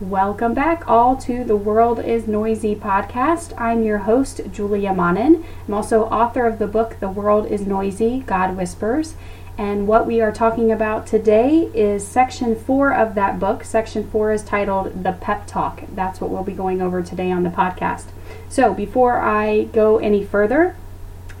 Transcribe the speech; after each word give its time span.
Welcome 0.00 0.52
back, 0.52 0.86
all, 0.86 1.16
to 1.22 1.42
the 1.42 1.56
World 1.56 2.00
is 2.00 2.28
Noisy 2.28 2.76
podcast. 2.76 3.58
I'm 3.58 3.82
your 3.82 3.96
host, 3.96 4.42
Julia 4.52 4.92
Manin. 4.92 5.42
I'm 5.66 5.72
also 5.72 6.04
author 6.04 6.44
of 6.46 6.58
the 6.58 6.66
book, 6.66 6.98
The 7.00 7.08
World 7.08 7.46
is 7.46 7.66
Noisy 7.66 8.22
God 8.26 8.58
Whispers. 8.58 9.14
And 9.56 9.88
what 9.88 10.06
we 10.06 10.20
are 10.20 10.32
talking 10.32 10.70
about 10.70 11.06
today 11.06 11.70
is 11.72 12.06
section 12.06 12.54
four 12.54 12.92
of 12.92 13.14
that 13.14 13.38
book. 13.40 13.64
Section 13.64 14.06
four 14.10 14.32
is 14.32 14.42
titled 14.44 15.02
The 15.02 15.12
Pep 15.12 15.46
Talk. 15.46 15.84
That's 15.94 16.20
what 16.20 16.28
we'll 16.28 16.44
be 16.44 16.52
going 16.52 16.82
over 16.82 17.02
today 17.02 17.30
on 17.30 17.42
the 17.42 17.48
podcast. 17.48 18.08
So 18.50 18.74
before 18.74 19.18
I 19.18 19.64
go 19.64 19.96
any 19.96 20.22
further, 20.22 20.76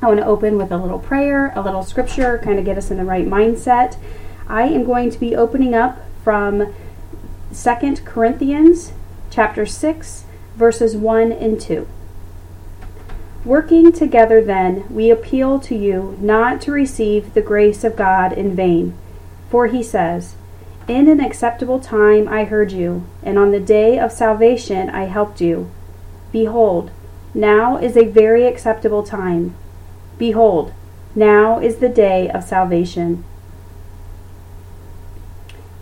I 0.00 0.06
want 0.06 0.20
to 0.20 0.26
open 0.26 0.56
with 0.56 0.72
a 0.72 0.78
little 0.78 0.98
prayer, 0.98 1.52
a 1.54 1.60
little 1.60 1.82
scripture, 1.82 2.40
kind 2.42 2.58
of 2.58 2.64
get 2.64 2.78
us 2.78 2.90
in 2.90 2.96
the 2.96 3.04
right 3.04 3.26
mindset. 3.26 3.98
I 4.48 4.62
am 4.62 4.84
going 4.84 5.10
to 5.10 5.20
be 5.20 5.36
opening 5.36 5.74
up 5.74 5.98
from 6.24 6.74
2 7.56 7.96
Corinthians 8.04 8.92
chapter 9.30 9.64
6 9.64 10.24
verses 10.56 10.94
1 10.94 11.32
and 11.32 11.58
2. 11.58 11.88
Working 13.46 13.92
together 13.92 14.44
then, 14.44 14.84
we 14.90 15.10
appeal 15.10 15.58
to 15.60 15.74
you 15.74 16.18
not 16.20 16.60
to 16.62 16.72
receive 16.72 17.32
the 17.32 17.40
grace 17.40 17.82
of 17.82 17.96
God 17.96 18.34
in 18.34 18.54
vain. 18.54 18.94
For 19.48 19.68
he 19.68 19.82
says, 19.82 20.34
In 20.86 21.08
an 21.08 21.18
acceptable 21.18 21.80
time 21.80 22.28
I 22.28 22.44
heard 22.44 22.72
you, 22.72 23.06
and 23.22 23.38
on 23.38 23.52
the 23.52 23.60
day 23.60 23.98
of 23.98 24.12
salvation 24.12 24.90
I 24.90 25.04
helped 25.04 25.40
you. 25.40 25.70
Behold, 26.32 26.90
now 27.32 27.78
is 27.78 27.96
a 27.96 28.04
very 28.04 28.46
acceptable 28.46 29.02
time. 29.02 29.54
Behold, 30.18 30.74
now 31.14 31.58
is 31.58 31.76
the 31.76 31.88
day 31.88 32.28
of 32.28 32.44
salvation. 32.44 33.24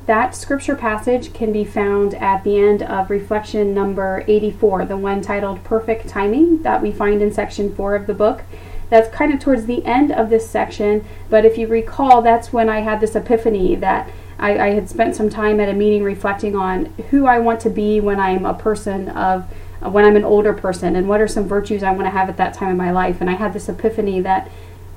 That 0.07 0.35
scripture 0.35 0.77
passage 0.77 1.33
can 1.33 1.51
be 1.51 1.65
found 1.65 2.13
at 2.15 2.45
the 2.45 2.59
end 2.59 2.83
of 2.83 3.09
reflection 3.09 3.73
number 3.73 4.23
84, 4.29 4.85
the 4.85 4.99
one 4.99 5.23
titled 5.23 5.65
Perfect 5.65 6.09
Timing 6.09 6.63
that 6.63 6.83
we 6.83 6.93
find 6.93 7.23
in 7.23 7.33
section 7.33 7.75
4 7.75 7.95
of 7.95 8.07
the 8.07 8.13
book. 8.13 8.43
That's 8.91 9.09
kind 9.09 9.33
of 9.33 9.41
towards 9.41 9.65
the 9.65 9.83
end 9.87 10.13
of 10.13 10.29
this 10.29 10.49
section, 10.49 11.07
but 11.31 11.47
if 11.47 11.57
you 11.57 11.67
recall, 11.67 12.21
that's 12.21 12.53
when 12.53 12.69
I 12.69 12.81
had 12.81 13.01
this 13.01 13.17
epiphany 13.17 13.77
that 13.77 14.11
I, 14.39 14.59
I 14.59 14.71
had 14.73 14.91
spent 14.91 15.17
some 15.17 15.31
time 15.31 15.59
at 15.59 15.71
a 15.71 15.73
meeting 15.73 16.03
reflecting 16.03 16.55
on 16.55 16.87
who 17.09 17.25
I 17.25 17.39
want 17.39 17.61
to 17.61 17.71
be 17.71 17.99
when 18.01 18.21
I'm 18.21 18.45
a 18.45 18.53
person 18.53 19.09
of 19.09 19.47
when 19.81 20.05
I'm 20.05 20.17
an 20.17 20.25
older 20.25 20.53
person 20.53 20.97
and 20.97 21.09
what 21.09 21.21
are 21.21 21.29
some 21.29 21.47
virtues 21.47 21.83
I 21.83 21.93
want 21.93 22.05
to 22.05 22.11
have 22.11 22.29
at 22.29 22.37
that 22.39 22.55
time 22.55 22.71
in 22.71 22.77
my 22.77 22.91
life. 22.91 23.21
And 23.21 23.29
I 23.29 23.35
had 23.35 23.53
this 23.53 23.69
epiphany 23.69 24.21
that 24.21 24.51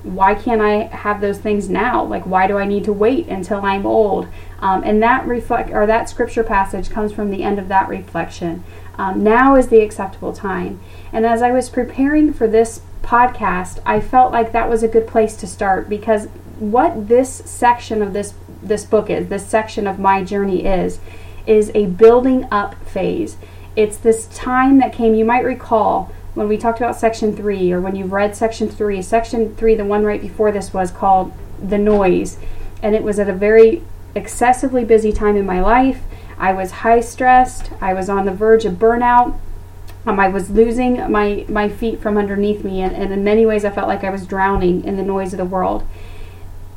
why 0.08 0.36
can't 0.36 0.62
I 0.62 0.84
have 0.86 1.22
those 1.22 1.38
things 1.38 1.70
now? 1.70 2.04
Like, 2.04 2.26
why 2.26 2.48
do 2.48 2.58
I 2.58 2.66
need 2.66 2.84
to 2.86 2.94
wait 2.94 3.28
until 3.28 3.64
I'm 3.64 3.86
old? 3.86 4.28
Um, 4.60 4.84
and 4.84 5.02
that 5.04 5.26
reflect 5.28 5.70
or 5.72 5.86
that 5.86 6.10
scripture 6.10 6.44
passage 6.44 6.90
comes 6.90 7.12
from 7.12 7.30
the 7.30 7.44
end 7.44 7.60
of 7.60 7.68
that 7.68 7.88
reflection. 7.88 8.64
Um, 8.98 9.24
now 9.24 9.56
is 9.56 9.68
the 9.68 9.82
acceptable 9.82 10.34
time. 10.34 10.80
And 11.12 11.26
as 11.26 11.42
I 11.42 11.52
was 11.52 11.70
preparing 11.70 12.34
for 12.34 12.48
this 12.48 12.82
podcast, 13.04 13.80
I 13.86 14.02
felt 14.02 14.32
like 14.32 14.52
that 14.52 14.70
was 14.70 14.84
a 14.84 14.88
good 14.88 15.08
place 15.08 15.36
to 15.38 15.48
start 15.48 15.88
because 15.88 16.26
what 16.60 17.08
this 17.08 17.30
section 17.30 18.02
of 18.02 18.14
this 18.14 18.34
this 18.64 18.84
book 18.86 19.10
is, 19.10 19.28
this 19.28 19.48
section 19.48 19.86
of 19.86 20.00
my 20.00 20.24
journey 20.24 20.66
is, 20.66 21.00
is 21.46 21.72
a 21.76 21.86
building 21.86 22.48
up 22.52 22.76
phase. 22.88 23.38
It's 23.76 23.98
this 23.98 24.26
time 24.28 24.80
that 24.80 24.94
came. 24.94 25.14
You 25.14 25.26
might 25.26 25.46
recall 25.46 26.12
when 26.38 26.48
we 26.48 26.56
talked 26.56 26.78
about 26.78 26.96
section 26.96 27.36
three, 27.36 27.72
or 27.72 27.82
when 27.82 27.96
you've 27.96 28.12
read 28.12 28.36
section 28.36 28.70
three, 28.70 29.02
section 29.02 29.56
three, 29.56 29.74
the 29.74 29.84
one 29.84 30.04
right 30.04 30.22
before 30.22 30.52
this 30.52 30.72
was 30.72 30.92
called 30.92 31.34
The 31.60 31.80
Noise. 31.80 32.38
And 32.84 32.94
it 32.94 33.02
was 33.02 33.18
at 33.18 33.28
a 33.28 33.34
very 33.34 33.82
excessively 34.14 34.86
busy 34.86 35.12
time 35.12 35.36
in 35.36 35.48
my 35.48 35.60
life. 35.60 36.04
I 36.38 36.54
was 36.54 36.72
high 36.72 37.02
stressed. 37.02 37.72
I 37.82 37.96
was 37.96 38.08
on 38.08 38.26
the 38.26 38.32
verge 38.32 38.66
of 38.66 38.76
burnout. 38.76 39.40
Um, 40.06 40.20
I 40.20 40.28
was 40.28 40.52
losing 40.52 41.12
my, 41.12 41.44
my 41.50 41.68
feet 41.68 42.00
from 42.00 42.20
underneath 42.20 42.64
me, 42.64 42.82
and, 42.82 42.96
and 42.96 43.12
in 43.12 43.24
many 43.24 43.46
ways, 43.46 43.66
I 43.66 43.72
felt 43.72 43.88
like 43.88 44.04
I 44.04 44.12
was 44.12 44.28
drowning 44.28 44.84
in 44.86 44.96
the 44.96 45.04
noise 45.04 45.34
of 45.34 45.38
the 45.38 45.44
world. 45.46 45.88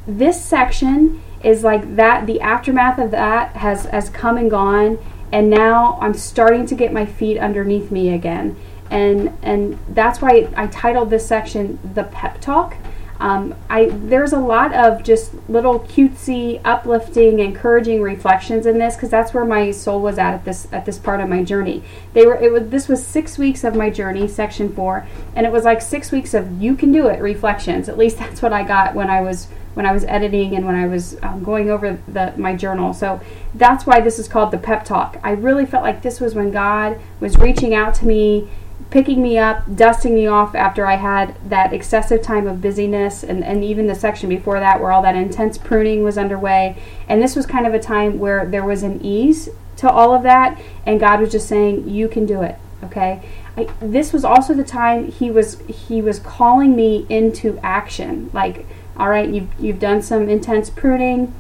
This 0.07 0.43
section 0.43 1.23
is 1.45 1.63
like 1.63 1.97
that, 1.97 2.27
the 2.27 2.41
aftermath 2.41 2.99
of 2.99 3.11
that 3.11 3.57
has, 3.57 3.85
has 3.85 4.09
come 4.09 4.39
and 4.39 4.51
gone, 4.51 4.99
and 5.31 5.51
now 5.51 5.99
I'm 6.01 6.15
starting 6.15 6.67
to 6.67 6.75
get 6.75 6.93
my 6.93 7.05
feet 7.05 7.39
underneath 7.39 7.91
me 7.91 8.13
again 8.13 8.57
and 8.91 9.37
and 9.43 9.79
that's 9.91 10.21
why 10.21 10.49
I 10.57 10.67
titled 10.67 11.11
this 11.11 11.27
section 11.27 11.79
the 11.95 12.05
pep 12.05 12.41
talk. 12.41 12.77
Um, 13.21 13.55
I 13.69 13.91
there's 13.91 14.33
a 14.33 14.39
lot 14.39 14.75
of 14.75 15.03
just 15.03 15.33
little 15.49 15.81
cutesy, 15.81 16.59
uplifting, 16.65 17.39
encouraging 17.39 18.01
reflections 18.01 18.65
in 18.65 18.79
this 18.79 18.97
because 18.97 19.11
that's 19.11 19.35
where 19.35 19.45
my 19.45 19.73
soul 19.73 20.01
was 20.01 20.19
at 20.19 20.33
at 20.33 20.45
this 20.47 20.67
at 20.73 20.87
this 20.87 20.99
part 20.99 21.21
of 21.21 21.29
my 21.29 21.45
journey. 21.45 21.83
They 22.15 22.27
were 22.27 22.37
it 22.37 22.51
was 22.51 22.71
this 22.71 22.89
was 22.89 23.07
six 23.07 23.37
weeks 23.37 23.63
of 23.63 23.77
my 23.77 23.91
journey, 23.91 24.27
section 24.27 24.73
four, 24.73 25.07
and 25.37 25.47
it 25.47 25.53
was 25.53 25.65
like 25.65 25.83
six 25.83 26.11
weeks 26.11 26.33
of 26.33 26.63
you 26.63 26.75
can 26.75 26.93
do 26.93 27.09
it 27.09 27.21
reflections. 27.21 27.91
At 27.91 27.99
least 27.99 28.19
that's 28.21 28.41
what 28.41 28.55
I 28.55 28.65
got 28.65 28.95
when 28.95 29.11
I 29.11 29.21
was 29.21 29.49
when 29.75 29.85
I 29.85 29.93
was 29.93 30.05
editing 30.05 30.57
and 30.57 30.67
when 30.67 30.75
I 30.75 30.87
was 30.87 31.17
um, 31.23 31.45
going 31.45 31.71
over 31.71 31.99
the 32.09 32.33
my 32.39 32.57
journal. 32.57 32.95
So 32.95 33.21
that's 33.55 33.85
why 33.87 34.01
this 34.01 34.19
is 34.19 34.29
called 34.29 34.51
the 34.51 34.59
pep 34.59 34.85
talk. 34.85 35.19
I 35.23 35.33
really 35.33 35.67
felt 35.67 35.83
like 35.83 36.01
this 36.01 36.21
was 36.21 36.35
when 36.35 36.51
God 36.51 36.99
was 37.21 37.37
reaching 37.37 37.75
out 37.75 37.95
to 37.97 38.07
me 38.07 38.49
picking 38.91 39.23
me 39.23 39.39
up, 39.39 39.77
dusting 39.77 40.15
me 40.15 40.27
off 40.27 40.55
after 40.55 40.87
I 40.87 40.97
had 40.97 41.37
that 41.49 41.73
excessive 41.73 42.23
time 42.23 42.47
of 42.47 42.61
busyness, 42.61 43.23
and, 43.23 43.45
and 43.45 43.63
even 43.65 43.87
the 43.87 43.95
section 43.95 44.29
before 44.29 44.59
that 44.61 44.81
where 44.81 44.91
all 44.91 45.03
that 45.03 45.15
intense 45.15 45.59
pruning 45.59 46.03
was 46.03 46.19
underway. 46.19 46.77
And 47.09 47.23
this 47.23 47.37
was 47.37 47.47
kind 47.47 47.67
of 47.67 47.75
a 47.75 47.79
time 47.79 48.19
where 48.19 48.45
there 48.47 48.65
was 48.65 48.83
an 48.83 49.01
ease 49.05 49.49
to 49.77 49.91
all 49.91 50.15
of 50.15 50.23
that, 50.25 50.61
and 50.85 51.01
God 51.01 51.21
was 51.21 51.31
just 51.31 51.49
saying, 51.49 51.89
You 51.89 52.09
can 52.09 52.27
do 52.27 52.43
it, 52.43 52.57
okay? 52.85 53.23
I, 53.57 53.69
this 53.81 54.13
was 54.13 54.25
also 54.25 54.55
the 54.55 54.65
time 54.65 55.11
he 55.11 55.31
was 55.31 55.61
he 55.61 56.01
was 56.01 56.19
calling 56.21 56.77
me 56.77 57.07
into 57.09 57.59
action 57.63 58.31
like 58.33 58.65
all 58.97 59.09
right 59.09 59.29
you've, 59.29 59.49
you've 59.59 59.81
done 59.81 60.03
some 60.03 60.29
intense 60.29 60.71
pruning 60.71 61.35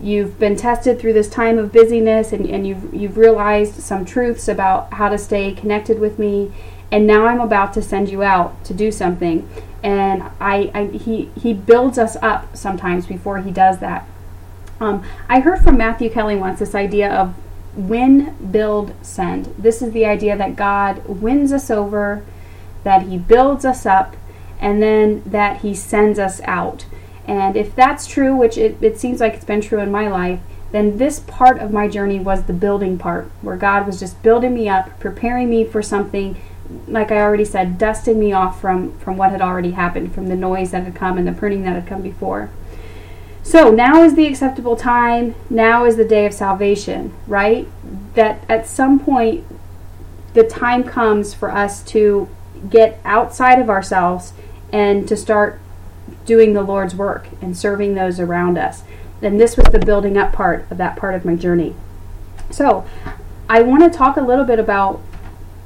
you've 0.00 0.38
been 0.38 0.56
tested 0.56 0.98
through 0.98 1.12
this 1.12 1.28
time 1.28 1.58
of 1.58 1.72
busyness 1.72 2.32
and, 2.32 2.46
and 2.46 2.66
you've, 2.66 2.92
you've 2.92 3.16
realized 3.16 3.74
some 3.74 4.04
truths 4.04 4.48
about 4.48 4.92
how 4.94 5.08
to 5.08 5.16
stay 5.18 5.52
connected 5.52 5.98
with 6.00 6.18
me 6.18 6.50
and 6.92 7.06
now 7.06 7.26
I'm 7.26 7.40
about 7.40 7.72
to 7.74 7.82
send 7.82 8.10
you 8.10 8.22
out 8.22 8.62
to 8.66 8.74
do 8.74 8.92
something. 8.92 9.48
And 9.82 10.22
I, 10.38 10.70
I 10.74 10.84
he 10.96 11.30
he 11.40 11.54
builds 11.54 11.98
us 11.98 12.16
up 12.22 12.56
sometimes 12.56 13.06
before 13.06 13.38
he 13.38 13.50
does 13.50 13.78
that. 13.78 14.06
Um, 14.78 15.02
I 15.28 15.40
heard 15.40 15.60
from 15.60 15.76
Matthew 15.76 16.10
Kelly 16.10 16.36
once 16.36 16.58
this 16.58 16.74
idea 16.74 17.10
of 17.10 17.34
win, 17.74 18.36
build, 18.50 18.94
send. 19.02 19.46
This 19.58 19.80
is 19.80 19.92
the 19.92 20.04
idea 20.04 20.36
that 20.36 20.56
God 20.56 21.06
wins 21.06 21.52
us 21.52 21.70
over, 21.70 22.24
that 22.84 23.02
He 23.02 23.16
builds 23.16 23.64
us 23.64 23.86
up, 23.86 24.16
and 24.60 24.82
then 24.82 25.22
that 25.24 25.62
He 25.62 25.74
sends 25.74 26.18
us 26.18 26.40
out. 26.44 26.84
And 27.26 27.56
if 27.56 27.74
that's 27.74 28.06
true, 28.06 28.36
which 28.36 28.58
it, 28.58 28.76
it 28.82 28.98
seems 28.98 29.20
like 29.20 29.34
it's 29.34 29.44
been 29.44 29.60
true 29.60 29.80
in 29.80 29.90
my 29.90 30.08
life, 30.08 30.40
then 30.72 30.98
this 30.98 31.20
part 31.20 31.58
of 31.58 31.72
my 31.72 31.86
journey 31.86 32.18
was 32.18 32.44
the 32.44 32.52
building 32.52 32.98
part, 32.98 33.30
where 33.40 33.56
God 33.56 33.86
was 33.86 34.00
just 34.00 34.22
building 34.22 34.54
me 34.54 34.68
up, 34.68 34.98
preparing 34.98 35.48
me 35.48 35.64
for 35.64 35.82
something 35.82 36.36
like 36.86 37.10
I 37.10 37.18
already 37.20 37.44
said, 37.44 37.78
dusting 37.78 38.18
me 38.18 38.32
off 38.32 38.60
from, 38.60 38.98
from 38.98 39.16
what 39.16 39.30
had 39.30 39.40
already 39.40 39.72
happened, 39.72 40.14
from 40.14 40.28
the 40.28 40.36
noise 40.36 40.70
that 40.70 40.84
had 40.84 40.94
come 40.94 41.18
and 41.18 41.26
the 41.26 41.32
pruning 41.32 41.62
that 41.62 41.74
had 41.74 41.86
come 41.86 42.02
before. 42.02 42.50
So 43.42 43.70
now 43.70 44.02
is 44.02 44.14
the 44.14 44.26
acceptable 44.26 44.76
time. 44.76 45.34
Now 45.50 45.84
is 45.84 45.96
the 45.96 46.04
day 46.04 46.26
of 46.26 46.32
salvation, 46.32 47.12
right? 47.26 47.66
That 48.14 48.44
at 48.48 48.66
some 48.66 49.00
point, 49.00 49.44
the 50.34 50.44
time 50.44 50.84
comes 50.84 51.34
for 51.34 51.50
us 51.50 51.82
to 51.84 52.28
get 52.70 53.00
outside 53.04 53.58
of 53.58 53.68
ourselves 53.68 54.32
and 54.72 55.06
to 55.08 55.16
start 55.16 55.60
doing 56.24 56.52
the 56.52 56.62
Lord's 56.62 56.94
work 56.94 57.28
and 57.40 57.56
serving 57.56 57.94
those 57.94 58.20
around 58.20 58.56
us. 58.56 58.84
And 59.20 59.40
this 59.40 59.56
was 59.56 59.66
the 59.66 59.78
building 59.78 60.16
up 60.16 60.32
part 60.32 60.70
of 60.70 60.78
that 60.78 60.96
part 60.96 61.14
of 61.14 61.24
my 61.24 61.34
journey. 61.34 61.74
So, 62.50 62.86
I 63.48 63.62
want 63.62 63.82
to 63.82 63.90
talk 63.90 64.16
a 64.16 64.22
little 64.22 64.44
bit 64.44 64.58
about 64.58 65.02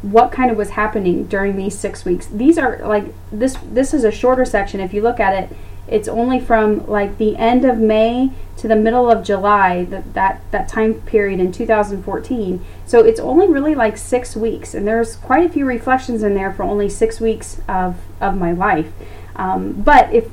what 0.03 0.31
kind 0.31 0.51
of 0.51 0.57
was 0.57 0.71
happening 0.71 1.27
during 1.27 1.57
these 1.57 1.79
six 1.79 2.05
weeks. 2.05 2.27
These 2.27 2.59
are 2.59 2.79
like 2.87 3.13
this. 3.33 3.57
This 3.71 3.95
is 3.95 4.05
a 4.05 4.11
shorter 4.11 4.45
section. 4.45 4.81
If 4.81 4.93
you 4.93 5.03
look 5.03 5.19
at 5.19 5.43
it, 5.43 5.57
it's 5.89 6.09
only 6.09 6.41
from 6.41 6.87
like 6.87 7.19
the 7.19 7.37
end 7.37 7.65
of 7.65 7.79
May 7.79 8.31
to 8.59 8.69
the 8.69 8.77
middle 8.77 9.11
of 9.11 9.25
July. 9.25 9.85
That 9.85 10.15
that 10.15 10.43
that 10.51 10.69
time 10.69 10.95
period 11.03 11.41
in 11.41 11.53
2014. 11.53 12.65
So 12.85 13.01
it's 13.01 13.21
only 13.21 13.49
really 13.49 13.75
like 13.75 13.97
six 13.97 14.37
weeks, 14.37 14.75
and 14.75 14.87
there's 14.87 15.17
quite 15.17 15.45
a 15.45 15.49
few 15.49 15.65
reflections 15.65 16.23
in 16.23 16.35
there 16.35 16.53
for 16.53 16.63
only 16.63 16.89
six 16.89 17.21
weeks 17.21 17.61
of 17.69 17.97
of 18.21 18.37
my 18.37 18.53
life. 18.53 18.93
Um, 19.35 19.73
but 19.73 20.13
if 20.13 20.29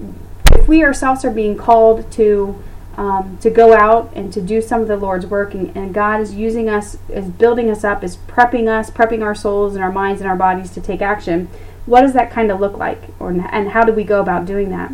if 0.52 0.68
we 0.68 0.84
ourselves 0.84 1.24
are 1.26 1.32
being 1.32 1.58
called 1.58 2.12
to 2.14 2.62
um, 2.96 3.38
to 3.42 3.50
go 3.50 3.74
out 3.74 4.12
and 4.16 4.32
to 4.34 4.42
do 4.42 4.62
some 4.62 4.82
of 4.82 4.88
the 4.88 4.98
Lord's 4.98 5.26
work. 5.26 5.54
And, 5.54 5.76
and, 5.76 5.94
God 5.94 6.22
is 6.22 6.36
using 6.36 6.70
us, 6.70 6.98
is 7.10 7.26
building 7.26 7.70
us 7.70 7.84
up, 7.84 8.04
is 8.04 8.18
prepping 8.18 8.68
us, 8.68 8.92
prepping 8.92 9.24
our 9.24 9.34
souls 9.34 9.76
and 9.76 9.84
our 9.84 9.92
minds 9.92 10.22
and 10.22 10.30
our 10.30 10.36
bodies 10.36 10.72
to 10.72 10.82
take 10.82 11.02
action. 11.02 11.50
What 11.86 12.02
does 12.02 12.14
that 12.14 12.32
kind 12.32 12.52
of 12.52 12.60
look 12.60 12.78
like? 12.78 13.02
Or, 13.20 13.32
and 13.32 13.70
how 13.70 13.84
do 13.84 13.94
we 13.94 14.04
go 14.04 14.22
about 14.22 14.46
doing 14.46 14.70
that? 14.70 14.92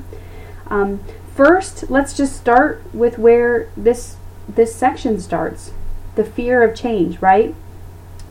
Um, 0.68 1.02
first, 1.36 1.90
let's 1.90 2.16
just 2.16 2.36
start 2.36 2.82
with 2.94 3.18
where 3.18 3.70
this, 3.76 4.16
this 4.48 4.74
section 4.74 5.20
starts 5.20 5.74
the 6.16 6.24
fear 6.24 6.64
of 6.64 6.76
change, 6.76 7.22
right? 7.22 7.54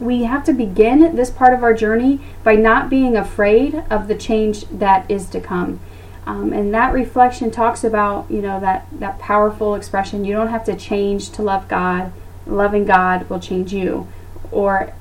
we 0.01 0.25
have 0.25 0.45
to 0.45 0.53
begin 0.53 1.17
this 1.17 1.31
part 1.31 1.53
of 1.53 1.63
our 1.63 1.75
journey 1.75 2.21
by 2.45 2.55
not 2.55 2.89
being 2.89 3.17
afraid 3.17 3.83
of 3.91 4.09
the 4.09 4.15
change 4.15 4.65
that 4.67 5.11
is 5.11 5.29
to 5.31 5.41
come. 5.41 5.81
Um, 6.29 6.53
and 6.53 6.75
that 6.75 6.93
reflection 6.93 7.51
talks 7.51 7.83
about, 7.83 8.31
you 8.31 8.43
know, 8.43 8.61
that, 8.61 8.87
that 8.93 9.19
powerful 9.19 9.75
expression 9.75 10.27
you 10.27 10.35
don't 10.35 10.49
have 10.49 10.65
to 10.67 10.77
change 10.77 11.31
to 11.31 11.43
love 11.43 11.69
God. 11.69 12.13
Loving 12.47 12.85
God 12.85 13.31
will 13.31 13.41
change 13.41 13.73
you. 13.73 14.07
Or 14.51 14.93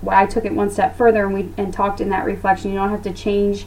well, 0.00 0.16
I 0.16 0.26
took 0.26 0.44
it 0.44 0.52
one 0.52 0.70
step 0.70 0.96
further 0.96 1.24
and 1.24 1.34
we 1.34 1.48
and 1.56 1.74
talked 1.74 2.00
in 2.00 2.08
that 2.10 2.24
reflection. 2.24 2.70
You 2.70 2.76
don't 2.76 2.90
have 2.90 3.02
to 3.02 3.12
change 3.12 3.66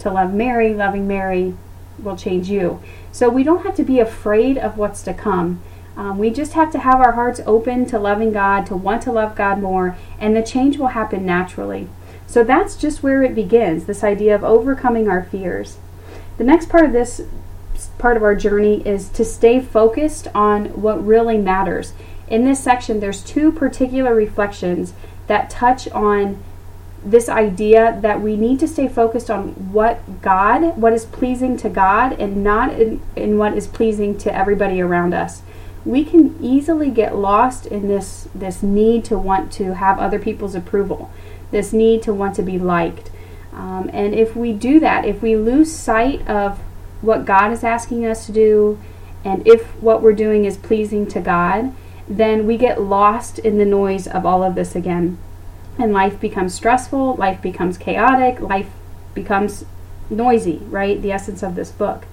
to 0.00 0.10
love 0.10 0.34
Mary. 0.34 0.74
Loving 0.74 1.06
Mary 1.06 1.54
will 2.00 2.16
change 2.16 2.48
you. 2.48 2.82
So 3.12 3.30
we 3.30 3.44
don't 3.44 3.64
have 3.64 3.76
to 3.76 3.84
be 3.84 4.00
afraid 4.00 4.58
of 4.58 4.76
what's 4.76 5.02
to 5.02 5.14
come. 5.14 5.62
Um, 5.96 6.18
we 6.18 6.30
just 6.30 6.54
have 6.54 6.72
to 6.72 6.80
have 6.80 7.00
our 7.00 7.12
hearts 7.12 7.40
open 7.46 7.86
to 7.86 7.98
loving 8.00 8.32
God, 8.32 8.66
to 8.66 8.76
want 8.76 9.02
to 9.02 9.12
love 9.12 9.36
God 9.36 9.60
more, 9.60 9.96
and 10.18 10.34
the 10.34 10.42
change 10.42 10.78
will 10.78 10.88
happen 10.88 11.24
naturally. 11.24 11.88
So 12.26 12.42
that's 12.42 12.74
just 12.74 13.04
where 13.04 13.22
it 13.22 13.36
begins 13.36 13.84
this 13.84 14.02
idea 14.02 14.34
of 14.34 14.42
overcoming 14.42 15.08
our 15.08 15.22
fears. 15.22 15.78
The 16.38 16.44
next 16.44 16.68
part 16.68 16.84
of 16.84 16.92
this 16.92 17.22
part 17.98 18.16
of 18.16 18.22
our 18.22 18.34
journey 18.34 18.86
is 18.86 19.08
to 19.10 19.24
stay 19.24 19.60
focused 19.60 20.28
on 20.34 20.66
what 20.80 21.04
really 21.04 21.38
matters. 21.38 21.92
In 22.28 22.44
this 22.44 22.62
section, 22.62 23.00
there's 23.00 23.22
two 23.22 23.52
particular 23.52 24.14
reflections 24.14 24.92
that 25.26 25.50
touch 25.50 25.88
on 25.88 26.42
this 27.04 27.28
idea 27.28 27.98
that 28.02 28.20
we 28.20 28.36
need 28.36 28.58
to 28.58 28.66
stay 28.66 28.88
focused 28.88 29.30
on 29.30 29.72
what 29.72 30.22
God, 30.22 30.76
what 30.76 30.92
is 30.92 31.04
pleasing 31.04 31.56
to 31.58 31.68
God, 31.68 32.14
and 32.18 32.42
not 32.42 32.72
in, 32.80 33.00
in 33.14 33.38
what 33.38 33.56
is 33.56 33.66
pleasing 33.66 34.18
to 34.18 34.34
everybody 34.34 34.80
around 34.80 35.14
us. 35.14 35.42
We 35.84 36.04
can 36.04 36.36
easily 36.42 36.90
get 36.90 37.14
lost 37.14 37.66
in 37.66 37.86
this 37.86 38.28
this 38.34 38.62
need 38.62 39.04
to 39.04 39.16
want 39.16 39.52
to 39.52 39.74
have 39.74 39.98
other 39.98 40.18
people's 40.18 40.56
approval, 40.56 41.10
this 41.52 41.72
need 41.72 42.02
to 42.02 42.12
want 42.12 42.34
to 42.36 42.42
be 42.42 42.58
liked. 42.58 43.10
Um, 43.56 43.90
and 43.92 44.14
if 44.14 44.36
we 44.36 44.52
do 44.52 44.78
that, 44.80 45.04
if 45.04 45.22
we 45.22 45.36
lose 45.36 45.74
sight 45.74 46.26
of 46.28 46.58
what 47.00 47.24
God 47.24 47.52
is 47.52 47.64
asking 47.64 48.06
us 48.06 48.26
to 48.26 48.32
do, 48.32 48.78
and 49.24 49.46
if 49.46 49.66
what 49.82 50.02
we're 50.02 50.12
doing 50.12 50.44
is 50.44 50.56
pleasing 50.56 51.06
to 51.08 51.20
God, 51.20 51.72
then 52.06 52.46
we 52.46 52.56
get 52.56 52.80
lost 52.80 53.38
in 53.40 53.58
the 53.58 53.64
noise 53.64 54.06
of 54.06 54.24
all 54.24 54.44
of 54.44 54.54
this 54.54 54.76
again 54.76 55.18
and 55.78 55.92
life 55.92 56.18
becomes 56.20 56.54
stressful, 56.54 57.14
life 57.16 57.42
becomes 57.42 57.76
chaotic, 57.76 58.40
life 58.40 58.70
becomes 59.14 59.64
noisy, 60.08 60.58
right? 60.68 61.00
The 61.00 61.12
essence 61.12 61.42
of 61.42 61.54
this 61.54 61.70
book. 61.70 62.06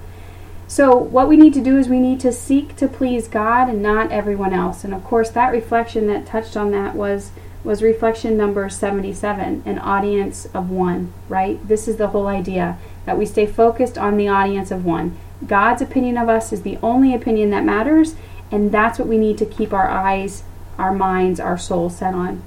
So, 0.67 0.95
what 0.95 1.27
we 1.27 1.37
need 1.37 1.53
to 1.53 1.63
do 1.63 1.77
is 1.77 1.87
we 1.87 1.99
need 1.99 2.19
to 2.21 2.31
seek 2.31 2.75
to 2.77 2.87
please 2.87 3.27
God 3.27 3.69
and 3.69 3.81
not 3.81 4.11
everyone 4.11 4.53
else. 4.53 4.83
And 4.83 4.93
of 4.93 5.03
course, 5.03 5.29
that 5.31 5.51
reflection 5.51 6.07
that 6.07 6.25
touched 6.25 6.57
on 6.57 6.71
that 6.71 6.95
was 6.95 7.31
was 7.63 7.81
reflection 7.81 8.35
number 8.35 8.69
77, 8.69 9.63
an 9.65 9.79
audience 9.79 10.45
of 10.53 10.69
one, 10.69 11.13
right? 11.29 11.65
This 11.67 11.87
is 11.87 11.97
the 11.97 12.09
whole 12.09 12.27
idea 12.27 12.77
that 13.05 13.17
we 13.17 13.25
stay 13.25 13.45
focused 13.45 13.97
on 13.97 14.17
the 14.17 14.27
audience 14.27 14.71
of 14.71 14.85
one. 14.85 15.17
God's 15.45 15.81
opinion 15.81 16.17
of 16.17 16.29
us 16.29 16.51
is 16.51 16.61
the 16.61 16.77
only 16.83 17.13
opinion 17.13 17.49
that 17.51 17.65
matters, 17.65 18.15
and 18.51 18.71
that's 18.71 18.99
what 18.99 19.07
we 19.07 19.17
need 19.17 19.37
to 19.37 19.45
keep 19.45 19.73
our 19.73 19.89
eyes, 19.89 20.43
our 20.77 20.93
minds, 20.93 21.39
our 21.39 21.57
soul 21.57 21.89
set 21.89 22.13
on 22.13 22.43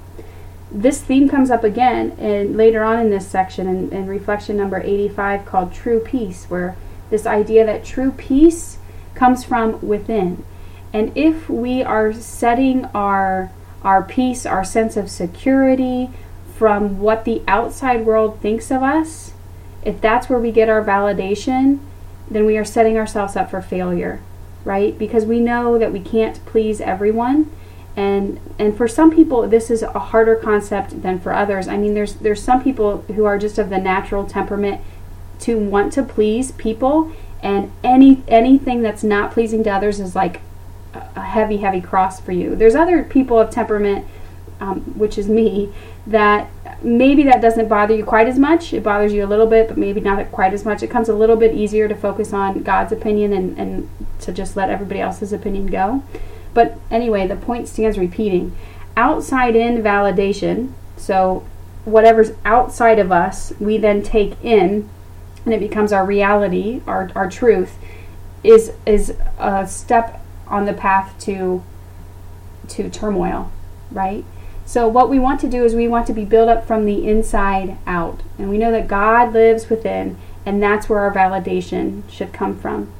this 0.71 1.01
theme 1.01 1.29
comes 1.29 1.49
up 1.49 1.63
again 1.63 2.15
later 2.55 2.83
on 2.83 2.99
in 2.99 3.09
this 3.09 3.27
section 3.27 3.67
in, 3.67 3.89
in 3.91 4.07
reflection 4.07 4.57
number 4.57 4.81
85 4.81 5.45
called 5.45 5.73
true 5.73 5.99
peace 5.99 6.45
where 6.45 6.75
this 7.09 7.25
idea 7.25 7.65
that 7.65 7.85
true 7.85 8.11
peace 8.11 8.77
comes 9.15 9.43
from 9.43 9.81
within 9.85 10.43
and 10.91 11.11
if 11.15 11.49
we 11.49 11.81
are 11.81 12.11
setting 12.11 12.85
our 12.85 13.51
our 13.83 14.03
peace 14.03 14.45
our 14.45 14.63
sense 14.63 14.97
of 14.97 15.09
security 15.09 16.09
from 16.55 16.99
what 16.99 17.25
the 17.25 17.43
outside 17.47 18.05
world 18.05 18.39
thinks 18.41 18.71
of 18.71 18.81
us. 18.81 19.33
If 19.83 20.01
that's 20.01 20.29
where 20.29 20.39
we 20.39 20.51
get 20.51 20.69
our 20.69 20.83
validation 20.83 21.79
then 22.29 22.45
we 22.45 22.57
are 22.57 22.65
setting 22.65 22.97
ourselves 22.97 23.35
up 23.35 23.49
for 23.49 23.61
failure 23.61 24.21
right? 24.67 24.99
Because 24.99 25.23
we 25.25 25.39
know 25.39 25.79
that 25.79 25.93
we 25.93 26.01
can't 26.01 26.45
please 26.45 26.81
everyone. 26.81 27.49
And 27.95 28.39
and 28.59 28.77
for 28.77 28.87
some 28.87 29.09
people 29.15 29.47
this 29.47 29.71
is 29.71 29.81
a 29.81 29.97
harder 29.97 30.35
concept 30.35 31.01
than 31.01 31.19
for 31.19 31.33
others. 31.33 31.67
I 31.67 31.77
mean 31.77 31.93
there's 31.93 32.15
there's 32.15 32.43
some 32.43 32.61
people 32.61 33.01
who 33.15 33.25
are 33.25 33.39
just 33.39 33.57
of 33.57 33.69
the 33.69 33.79
natural 33.79 34.25
temperament 34.25 34.81
to 35.39 35.57
want 35.57 35.93
to 35.93 36.03
please 36.03 36.51
people 36.51 37.11
and 37.41 37.71
any 37.83 38.23
anything 38.27 38.81
that's 38.81 39.03
not 39.03 39.31
pleasing 39.31 39.63
to 39.63 39.69
others 39.69 39.99
is 39.99 40.15
like 40.15 40.41
heavy 41.37 41.57
heavy 41.57 41.81
cross 41.81 42.19
for 42.19 42.31
you. 42.31 42.55
There's 42.55 42.75
other 42.75 43.03
people 43.03 43.39
of 43.39 43.51
temperament 43.51 44.05
um, 44.59 44.81
which 44.97 45.19
is 45.19 45.27
me 45.29 45.71
that 46.07 46.49
maybe 46.81 47.23
that 47.23 47.41
doesn't 47.41 47.67
bother 47.67 47.95
you 47.95 48.03
quite 48.03 48.27
as 48.27 48.39
much. 48.39 48.73
It 48.73 48.81
bothers 48.81 49.13
you 49.13 49.23
a 49.23 49.29
little 49.33 49.45
bit 49.45 49.67
but 49.67 49.77
maybe 49.77 50.01
not 50.01 50.31
quite 50.31 50.53
as 50.53 50.65
much. 50.65 50.81
It 50.81 50.89
comes 50.89 51.09
a 51.09 51.13
little 51.13 51.35
bit 51.35 51.53
easier 51.53 51.87
to 51.87 51.95
focus 51.95 52.33
on 52.33 52.63
god's 52.63 52.91
opinion 52.91 53.33
and, 53.33 53.57
and 53.57 53.89
to 54.21 54.31
just 54.31 54.55
let 54.55 54.71
everybody 54.71 54.99
else's 54.99 55.31
opinion 55.31 55.67
go. 55.67 56.03
But 56.55 56.79
anyway, 56.89 57.27
the 57.27 57.35
point 57.35 57.67
stands 57.67 57.99
repeating. 57.99 58.55
Outside 58.95 59.55
in 59.55 59.83
validation, 59.83 60.73
so 60.95 61.45
whatever's 61.85 62.31
outside 62.43 62.97
of 62.97 63.11
us, 63.11 63.53
we 63.59 63.77
then 63.77 64.01
take 64.01 64.43
in, 64.43 64.89
and 65.45 65.53
it 65.53 65.59
becomes 65.59 65.91
our 65.93 66.03
reality, 66.03 66.81
our, 66.87 67.11
our 67.15 67.29
truth, 67.29 67.77
is 68.43 68.71
is 68.85 69.15
a 69.37 69.67
step 69.67 70.23
on 70.49 70.65
the 70.65 70.73
path 70.73 71.17
to 71.21 71.63
to 72.69 72.89
turmoil, 72.89 73.51
right? 73.91 74.25
So 74.65 74.87
what 74.87 75.09
we 75.09 75.19
want 75.19 75.39
to 75.41 75.49
do 75.49 75.63
is 75.63 75.73
we 75.73 75.87
want 75.87 76.07
to 76.07 76.13
be 76.13 76.25
built 76.25 76.49
up 76.49 76.67
from 76.67 76.85
the 76.85 77.07
inside 77.07 77.77
out. 77.87 78.21
And 78.37 78.49
we 78.49 78.57
know 78.57 78.71
that 78.71 78.89
God 78.89 79.31
lives 79.31 79.69
within, 79.69 80.17
and 80.45 80.61
that's 80.61 80.89
where 80.89 80.99
our 80.99 81.13
validation 81.13 82.03
should 82.09 82.33
come 82.33 82.59
from 82.59 82.91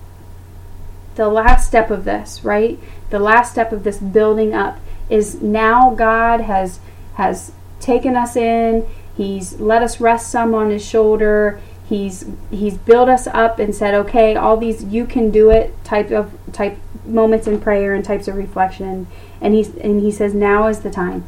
the 1.17 1.27
last 1.27 1.67
step 1.67 1.91
of 1.91 2.05
this, 2.05 2.43
right? 2.45 2.79
The 3.09 3.19
last 3.19 3.51
step 3.51 3.73
of 3.73 3.83
this 3.83 3.97
building 3.97 4.53
up 4.53 4.79
is 5.09 5.41
now 5.41 5.93
God 5.93 6.41
has 6.41 6.79
has 7.15 7.51
taken 7.79 8.15
us 8.15 8.35
in. 8.35 8.85
He's 9.15 9.59
let 9.59 9.81
us 9.81 9.99
rest 9.99 10.29
some 10.31 10.53
on 10.53 10.69
his 10.69 10.85
shoulder. 10.85 11.59
He's 11.87 12.25
he's 12.51 12.77
built 12.77 13.09
us 13.09 13.27
up 13.27 13.59
and 13.59 13.73
said, 13.73 13.93
"Okay, 13.93 14.35
all 14.35 14.57
these 14.57 14.83
you 14.83 15.05
can 15.05 15.31
do 15.31 15.49
it." 15.49 15.73
type 15.83 16.11
of 16.11 16.31
type 16.51 16.77
moments 17.05 17.47
in 17.47 17.59
prayer 17.61 17.93
and 17.93 18.03
types 18.03 18.27
of 18.27 18.35
reflection. 18.35 19.07
And 19.39 19.53
he's 19.53 19.75
and 19.75 20.01
he 20.01 20.11
says, 20.11 20.33
"Now 20.33 20.67
is 20.67 20.79
the 20.79 20.89
time. 20.89 21.23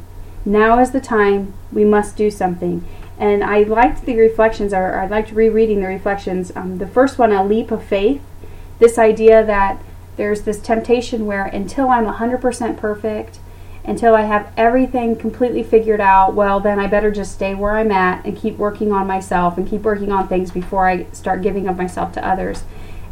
Now 0.45 0.79
is 0.79 0.91
the 0.91 1.01
time. 1.01 1.53
We 1.71 1.85
must 1.85 2.17
do 2.17 2.29
something." 2.29 2.83
And 3.17 3.43
I 3.43 3.63
liked 3.63 4.05
the 4.05 4.15
reflections, 4.17 4.73
or 4.73 4.97
I 4.97 5.05
liked 5.05 5.31
rereading 5.31 5.81
the 5.81 5.87
reflections. 5.87 6.53
Um, 6.55 6.77
the 6.77 6.87
first 6.87 7.17
one, 7.19 7.33
a 7.33 7.43
leap 7.43 7.69
of 7.71 7.83
faith 7.83 8.21
this 8.79 8.97
idea 8.97 9.45
that 9.45 9.81
there's 10.15 10.41
this 10.41 10.59
temptation 10.59 11.25
where 11.25 11.45
until 11.45 11.89
I'm 11.89 12.05
100% 12.05 12.77
perfect, 12.77 13.39
until 13.89 14.13
I 14.13 14.21
have 14.21 14.53
everything 14.55 15.15
completely 15.15 15.63
figured 15.63 15.99
out, 15.99 16.35
well, 16.35 16.59
then 16.59 16.79
I 16.79 16.85
better 16.85 17.09
just 17.09 17.31
stay 17.31 17.55
where 17.55 17.75
I'm 17.75 17.91
at 17.91 18.23
and 18.23 18.37
keep 18.37 18.57
working 18.57 18.91
on 18.91 19.07
myself 19.07 19.57
and 19.57 19.67
keep 19.67 19.81
working 19.81 20.11
on 20.11 20.27
things 20.27 20.51
before 20.51 20.87
I 20.87 21.07
start 21.11 21.41
giving 21.41 21.67
of 21.67 21.75
myself 21.75 22.13
to 22.13 22.25
others. 22.25 22.61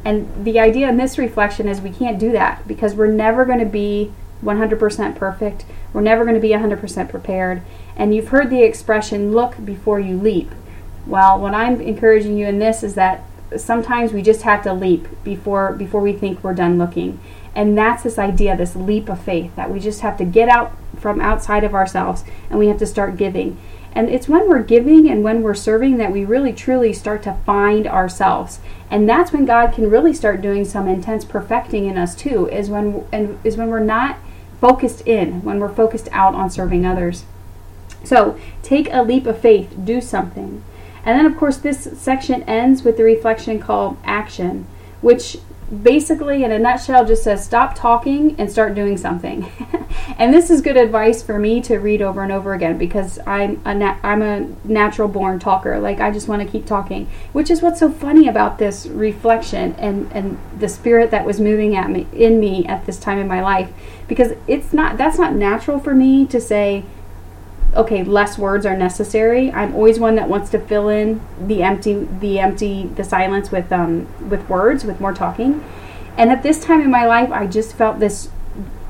And 0.05 0.45
the 0.45 0.59
idea 0.59 0.87
in 0.87 0.97
this 0.97 1.17
reflection 1.17 1.67
is 1.67 1.81
we 1.81 1.89
can't 1.89 2.19
do 2.19 2.31
that 2.31 2.67
because 2.67 2.93
we're 2.93 3.07
never 3.07 3.43
going 3.43 3.57
to 3.57 3.65
be 3.65 4.13
100% 4.43 5.15
perfect. 5.15 5.65
We're 5.93 6.01
never 6.01 6.23
going 6.23 6.35
to 6.35 6.39
be 6.39 6.49
100% 6.49 7.09
prepared. 7.09 7.63
And 7.95 8.13
you've 8.13 8.27
heard 8.27 8.51
the 8.51 8.61
expression, 8.61 9.31
look 9.31 9.65
before 9.65 9.99
you 9.99 10.15
leap. 10.15 10.51
Well, 11.07 11.39
what 11.39 11.55
I'm 11.55 11.81
encouraging 11.81 12.37
you 12.37 12.45
in 12.45 12.59
this 12.59 12.83
is 12.83 12.93
that 12.93 13.23
sometimes 13.55 14.11
we 14.11 14.21
just 14.21 14.41
have 14.41 14.63
to 14.63 14.73
leap 14.73 15.07
before 15.23 15.73
before 15.73 16.01
we 16.01 16.13
think 16.13 16.43
we're 16.43 16.53
done 16.53 16.77
looking. 16.77 17.19
And 17.55 17.77
that's 17.77 18.03
this 18.03 18.19
idea 18.19 18.55
this 18.55 18.75
leap 18.75 19.09
of 19.09 19.19
faith 19.19 19.55
that 19.55 19.71
we 19.71 19.79
just 19.79 20.01
have 20.01 20.17
to 20.17 20.25
get 20.25 20.49
out 20.49 20.77
from 20.97 21.21
outside 21.21 21.63
of 21.63 21.73
ourselves 21.73 22.23
and 22.49 22.59
we 22.59 22.67
have 22.67 22.77
to 22.79 22.85
start 22.85 23.17
giving. 23.17 23.57
And 23.93 24.09
it's 24.09 24.29
when 24.29 24.47
we're 24.47 24.61
giving 24.61 25.09
and 25.09 25.23
when 25.23 25.41
we're 25.41 25.55
serving 25.55 25.97
that 25.97 26.11
we 26.11 26.23
really 26.23 26.53
truly 26.53 26.93
start 26.93 27.23
to 27.23 27.37
find 27.45 27.87
ourselves. 27.87 28.59
And 28.91 29.09
that's 29.09 29.31
when 29.31 29.45
god 29.45 29.73
can 29.73 29.89
really 29.89 30.13
start 30.13 30.41
doing 30.41 30.65
some 30.65 30.87
intense 30.87 31.25
perfecting 31.25 31.85
in 31.85 31.97
us 31.97 32.15
too 32.15 32.47
is 32.49 32.69
when 32.69 33.07
and 33.11 33.39
is 33.43 33.57
when 33.57 33.69
we're 33.69 33.79
not 33.79 34.17
focused 34.61 35.01
in 35.07 35.43
when 35.43 35.59
we're 35.59 35.73
focused 35.73 36.09
out 36.11 36.35
on 36.35 36.49
serving 36.49 36.85
others. 36.85 37.23
So 38.03 38.39
take 38.61 38.91
a 38.91 39.03
leap 39.03 39.25
of 39.25 39.39
faith 39.39 39.73
do 39.83 40.01
something 40.01 40.63
and 41.07 41.17
then, 41.17 41.25
of 41.25 41.37
course, 41.37 41.55
this 41.55 41.87
section 41.97 42.43
ends 42.43 42.83
with 42.83 42.97
the 42.97 43.03
reflection 43.05 43.59
called 43.59 43.95
action, 44.03 44.67
which 44.99 45.37
basically, 45.81 46.43
in 46.43 46.51
a 46.51 46.59
nutshell, 46.59 47.05
just 47.05 47.23
says 47.23 47.45
stop 47.45 47.75
talking 47.75 48.35
and 48.37 48.51
start 48.51 48.75
doing 48.75 48.97
something. 48.97 49.49
and 50.17 50.33
this 50.33 50.49
is 50.49 50.59
good 50.59 50.75
advice 50.75 51.23
for 51.23 51.39
me 51.39 51.61
to 51.61 51.77
read 51.77 52.01
over 52.01 52.23
and 52.23 52.31
over 52.33 52.53
again 52.53 52.77
because 52.77 53.19
I'm 53.25 53.61
a 53.63 53.73
na- 53.73 53.95
I'm 54.03 54.21
a 54.21 54.49
natural 54.65 55.07
born 55.07 55.39
talker. 55.39 55.79
Like 55.79 56.01
I 56.01 56.11
just 56.11 56.27
want 56.27 56.41
to 56.41 56.47
keep 56.47 56.65
talking, 56.65 57.07
which 57.31 57.49
is 57.49 57.61
what's 57.61 57.79
so 57.79 57.89
funny 57.89 58.27
about 58.27 58.57
this 58.57 58.85
reflection 58.87 59.75
and 59.77 60.11
and 60.11 60.37
the 60.59 60.67
spirit 60.67 61.09
that 61.11 61.25
was 61.25 61.39
moving 61.39 61.73
at 61.73 61.89
me 61.89 62.05
in 62.11 62.37
me 62.37 62.65
at 62.65 62.85
this 62.85 62.99
time 62.99 63.17
in 63.17 63.29
my 63.29 63.41
life 63.41 63.71
because 64.09 64.33
it's 64.45 64.73
not 64.73 64.97
that's 64.97 65.17
not 65.17 65.33
natural 65.33 65.79
for 65.79 65.95
me 65.95 66.25
to 66.27 66.41
say 66.41 66.83
okay, 67.77 68.03
less 68.03 68.37
words 68.37 68.65
are 68.65 68.75
necessary. 68.75 69.51
I'm 69.51 69.73
always 69.75 69.99
one 69.99 70.15
that 70.15 70.27
wants 70.27 70.49
to 70.49 70.59
fill 70.59 70.89
in 70.89 71.21
the 71.39 71.63
empty, 71.63 72.07
the 72.19 72.39
empty, 72.39 72.87
the 72.87 73.03
silence 73.03 73.51
with 73.51 73.71
um, 73.71 74.07
with 74.29 74.49
words, 74.49 74.83
with 74.83 74.99
more 74.99 75.13
talking. 75.13 75.63
And 76.17 76.31
at 76.31 76.41
this 76.41 76.59
time 76.59 76.81
in 76.81 76.89
my 76.89 77.05
life, 77.05 77.31
I 77.31 77.45
just 77.45 77.75
felt 77.75 77.99
this 77.99 78.29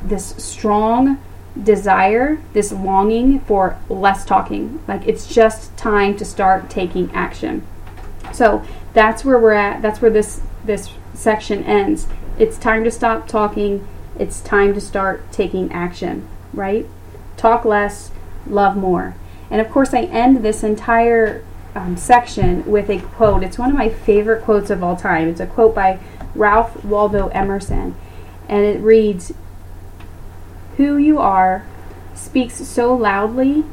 this 0.03 0.33
strong 0.37 1.21
desire, 1.61 2.39
this 2.53 2.71
longing 2.71 3.41
for 3.41 3.77
less 3.89 4.25
talking. 4.25 4.81
Like 4.87 5.05
it's 5.05 5.27
just 5.27 5.75
time 5.77 6.15
to 6.17 6.25
start 6.25 6.69
taking 6.69 7.11
action. 7.11 7.67
So 8.33 8.63
that's 8.93 9.25
where 9.25 9.37
we're 9.37 9.53
at. 9.53 9.81
That's 9.81 10.01
where 10.01 10.11
this 10.11 10.41
this 10.63 10.91
section 11.13 11.63
ends. 11.63 12.07
It's 12.39 12.57
time 12.57 12.83
to 12.85 12.91
stop 12.91 13.27
talking. 13.27 13.85
It's 14.17 14.39
time 14.41 14.73
to 14.73 14.81
start 14.81 15.31
taking 15.31 15.71
action, 15.71 16.27
right? 16.53 16.87
Talk 17.35 17.65
less, 17.65 18.11
love 18.49 18.75
more. 18.75 19.15
And 19.49 19.61
of 19.61 19.69
course, 19.69 19.93
I 19.93 20.03
end 20.03 20.43
this 20.43 20.63
entire 20.63 21.43
um, 21.75 21.95
section 21.97 22.65
with 22.65 22.89
a 22.89 22.99
quote. 22.99 23.43
It's 23.43 23.57
one 23.57 23.69
of 23.69 23.75
my 23.75 23.89
favorite 23.89 24.43
quotes 24.43 24.69
of 24.69 24.83
all 24.83 24.95
time. 24.95 25.27
It's 25.27 25.39
a 25.39 25.47
quote 25.47 25.75
by 25.75 25.99
Ralph 26.35 26.83
Waldo 26.83 27.27
Emerson. 27.29 27.95
And 28.49 28.65
it 28.65 28.79
reads 28.79 29.33
Who 30.77 30.97
you 30.97 31.19
are 31.19 31.65
speaks 32.13 32.55
so 32.55 32.93
loudly, 32.95 33.63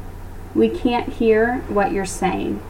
we 0.53 0.69
can't 0.69 1.13
hear 1.13 1.57
what 1.67 1.91
you're 1.91 2.05
saying. 2.05 2.61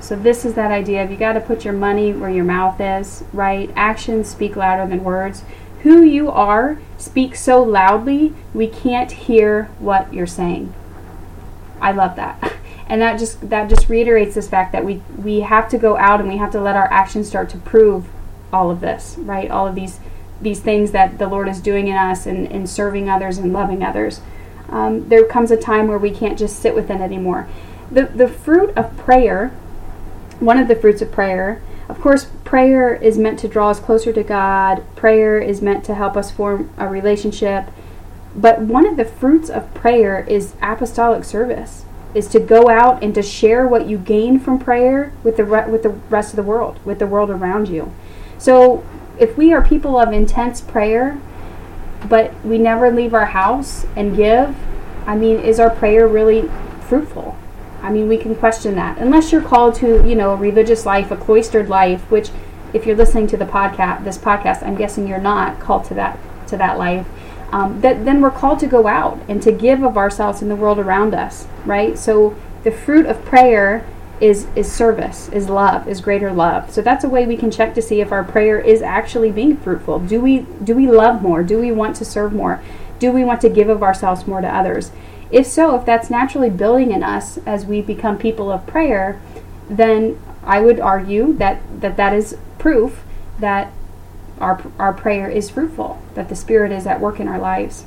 So, 0.00 0.16
this 0.16 0.44
is 0.44 0.54
that 0.54 0.70
idea 0.70 1.04
of 1.04 1.10
you 1.10 1.16
got 1.16 1.34
to 1.34 1.40
put 1.40 1.64
your 1.64 1.74
money 1.74 2.12
where 2.12 2.30
your 2.30 2.44
mouth 2.44 2.80
is, 2.80 3.22
right? 3.32 3.70
Actions 3.76 4.28
speak 4.28 4.56
louder 4.56 4.88
than 4.88 5.04
words. 5.04 5.44
Who 5.82 6.02
you 6.02 6.30
are 6.30 6.78
speaks 6.98 7.40
so 7.40 7.62
loudly, 7.62 8.34
we 8.52 8.66
can't 8.66 9.12
hear 9.12 9.64
what 9.78 10.12
you're 10.12 10.26
saying. 10.26 10.74
I 11.80 11.92
love 11.92 12.16
that. 12.16 12.54
And 12.86 13.00
that 13.02 13.18
just 13.18 13.48
that 13.50 13.68
just 13.68 13.88
reiterates 13.88 14.34
this 14.34 14.48
fact 14.48 14.72
that 14.72 14.84
we 14.84 15.02
we 15.16 15.40
have 15.40 15.68
to 15.70 15.78
go 15.78 15.96
out 15.96 16.20
and 16.20 16.28
we 16.28 16.38
have 16.38 16.50
to 16.52 16.60
let 16.60 16.76
our 16.76 16.90
actions 16.92 17.28
start 17.28 17.48
to 17.50 17.58
prove 17.58 18.08
all 18.52 18.70
of 18.70 18.80
this, 18.80 19.16
right? 19.18 19.50
All 19.50 19.66
of 19.66 19.74
these 19.74 20.00
these 20.40 20.60
things 20.60 20.90
that 20.92 21.18
the 21.18 21.28
Lord 21.28 21.48
is 21.48 21.60
doing 21.60 21.88
in 21.88 21.96
us 21.96 22.26
and 22.26 22.46
in 22.46 22.66
serving 22.66 23.08
others 23.08 23.38
and 23.38 23.52
loving 23.52 23.82
others. 23.84 24.20
Um, 24.68 25.08
there 25.08 25.24
comes 25.24 25.50
a 25.50 25.56
time 25.56 25.88
where 25.88 25.98
we 25.98 26.10
can't 26.10 26.38
just 26.38 26.58
sit 26.58 26.74
with 26.74 26.84
within 26.84 27.02
anymore. 27.02 27.48
The 27.90 28.06
the 28.06 28.28
fruit 28.28 28.70
of 28.76 28.96
prayer, 28.96 29.48
one 30.38 30.58
of 30.58 30.68
the 30.68 30.76
fruits 30.76 31.02
of 31.02 31.12
prayer, 31.12 31.62
of 31.90 32.00
course, 32.00 32.26
prayer 32.44 32.94
is 32.94 33.18
meant 33.18 33.40
to 33.40 33.48
draw 33.48 33.70
us 33.70 33.80
closer 33.80 34.12
to 34.12 34.22
God. 34.22 34.84
Prayer 34.94 35.40
is 35.40 35.60
meant 35.60 35.84
to 35.86 35.94
help 35.96 36.16
us 36.16 36.30
form 36.30 36.70
a 36.78 36.86
relationship. 36.86 37.68
But 38.34 38.60
one 38.60 38.86
of 38.86 38.96
the 38.96 39.04
fruits 39.04 39.50
of 39.50 39.72
prayer 39.74 40.24
is 40.28 40.54
apostolic 40.62 41.24
service 41.24 41.84
is 42.14 42.26
to 42.28 42.40
go 42.40 42.68
out 42.68 43.02
and 43.02 43.14
to 43.14 43.22
share 43.22 43.66
what 43.66 43.88
you 43.88 43.96
gain 43.96 44.38
from 44.38 44.58
prayer 44.58 45.12
with 45.22 45.36
the 45.36 45.44
re- 45.44 45.68
with 45.68 45.82
the 45.82 45.90
rest 45.90 46.30
of 46.30 46.36
the 46.36 46.42
world, 46.42 46.78
with 46.84 46.98
the 46.98 47.06
world 47.06 47.30
around 47.30 47.68
you. 47.68 47.92
So, 48.38 48.84
if 49.18 49.36
we 49.36 49.52
are 49.52 49.62
people 49.62 49.98
of 49.98 50.12
intense 50.12 50.60
prayer, 50.60 51.20
but 52.08 52.32
we 52.44 52.58
never 52.58 52.90
leave 52.90 53.14
our 53.14 53.26
house 53.26 53.86
and 53.94 54.16
give, 54.16 54.56
I 55.06 55.14
mean, 55.16 55.38
is 55.38 55.60
our 55.60 55.70
prayer 55.70 56.08
really 56.08 56.48
fruitful? 56.88 57.36
I 57.82 57.90
mean, 57.90 58.08
we 58.08 58.16
can 58.16 58.34
question 58.34 58.74
that. 58.76 58.98
Unless 58.98 59.32
you're 59.32 59.42
called 59.42 59.74
to, 59.76 60.06
you 60.06 60.14
know, 60.14 60.32
a 60.32 60.36
religious 60.36 60.84
life, 60.84 61.10
a 61.10 61.16
cloistered 61.16 61.68
life, 61.68 62.10
which 62.10 62.30
if 62.72 62.86
you're 62.86 62.96
listening 62.96 63.26
to 63.28 63.36
the 63.36 63.44
podcast, 63.44 64.04
this 64.04 64.18
podcast, 64.18 64.62
I'm 64.62 64.76
guessing 64.76 65.06
you're 65.06 65.18
not 65.18 65.60
called 65.60 65.84
to 65.86 65.94
that 65.94 66.18
to 66.48 66.56
that 66.56 66.78
life 66.78 67.06
um, 67.52 67.80
that 67.80 68.04
then 68.04 68.20
we're 68.20 68.30
called 68.30 68.60
to 68.60 68.66
go 68.66 68.86
out 68.86 69.20
and 69.28 69.42
to 69.42 69.52
give 69.52 69.82
of 69.82 69.96
ourselves 69.96 70.42
in 70.42 70.48
the 70.48 70.56
world 70.56 70.78
around 70.78 71.14
us, 71.14 71.46
right? 71.64 71.98
So 71.98 72.36
the 72.62 72.70
fruit 72.70 73.06
of 73.06 73.24
prayer 73.24 73.86
is 74.20 74.46
is 74.54 74.70
service, 74.70 75.28
is 75.30 75.48
love, 75.48 75.88
is 75.88 76.00
greater 76.00 76.30
love. 76.30 76.70
So 76.70 76.82
that's 76.82 77.04
a 77.04 77.08
way 77.08 77.26
we 77.26 77.36
can 77.36 77.50
check 77.50 77.74
to 77.74 77.82
see 77.82 78.00
if 78.00 78.12
our 78.12 78.22
prayer 78.22 78.58
is 78.58 78.82
actually 78.82 79.32
being 79.32 79.56
fruitful. 79.56 80.00
Do 80.00 80.20
we 80.20 80.40
do 80.62 80.74
we 80.74 80.90
love 80.90 81.22
more? 81.22 81.42
Do 81.42 81.58
we 81.58 81.72
want 81.72 81.96
to 81.96 82.04
serve 82.04 82.32
more? 82.32 82.62
Do 82.98 83.10
we 83.10 83.24
want 83.24 83.40
to 83.40 83.48
give 83.48 83.68
of 83.68 83.82
ourselves 83.82 84.26
more 84.26 84.40
to 84.40 84.48
others? 84.48 84.92
If 85.30 85.46
so, 85.46 85.76
if 85.76 85.86
that's 85.86 86.10
naturally 86.10 86.50
building 86.50 86.92
in 86.92 87.02
us 87.02 87.38
as 87.46 87.64
we 87.64 87.80
become 87.80 88.18
people 88.18 88.50
of 88.50 88.66
prayer, 88.66 89.20
then 89.68 90.20
I 90.44 90.60
would 90.60 90.80
argue 90.80 91.32
that 91.34 91.62
that, 91.80 91.96
that 91.96 92.12
is 92.12 92.36
proof 92.58 93.02
that 93.38 93.72
our, 94.40 94.62
our 94.78 94.92
prayer 94.92 95.28
is 95.28 95.50
fruitful, 95.50 96.00
that 96.14 96.28
the 96.28 96.36
Spirit 96.36 96.72
is 96.72 96.86
at 96.86 97.00
work 97.00 97.20
in 97.20 97.28
our 97.28 97.38
lives. 97.38 97.84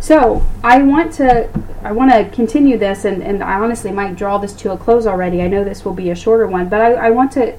So 0.00 0.46
I 0.62 0.82
want 0.82 1.12
to 1.14 1.48
I 1.82 1.92
want 1.92 2.10
to 2.12 2.28
continue 2.34 2.78
this, 2.78 3.04
and, 3.04 3.22
and 3.22 3.42
I 3.42 3.60
honestly 3.60 3.92
might 3.92 4.16
draw 4.16 4.38
this 4.38 4.52
to 4.54 4.72
a 4.72 4.76
close 4.76 5.06
already. 5.06 5.40
I 5.42 5.48
know 5.48 5.62
this 5.62 5.84
will 5.84 5.94
be 5.94 6.10
a 6.10 6.16
shorter 6.16 6.46
one, 6.46 6.68
but 6.68 6.80
I, 6.80 6.92
I 6.94 7.10
want 7.10 7.32
to 7.32 7.56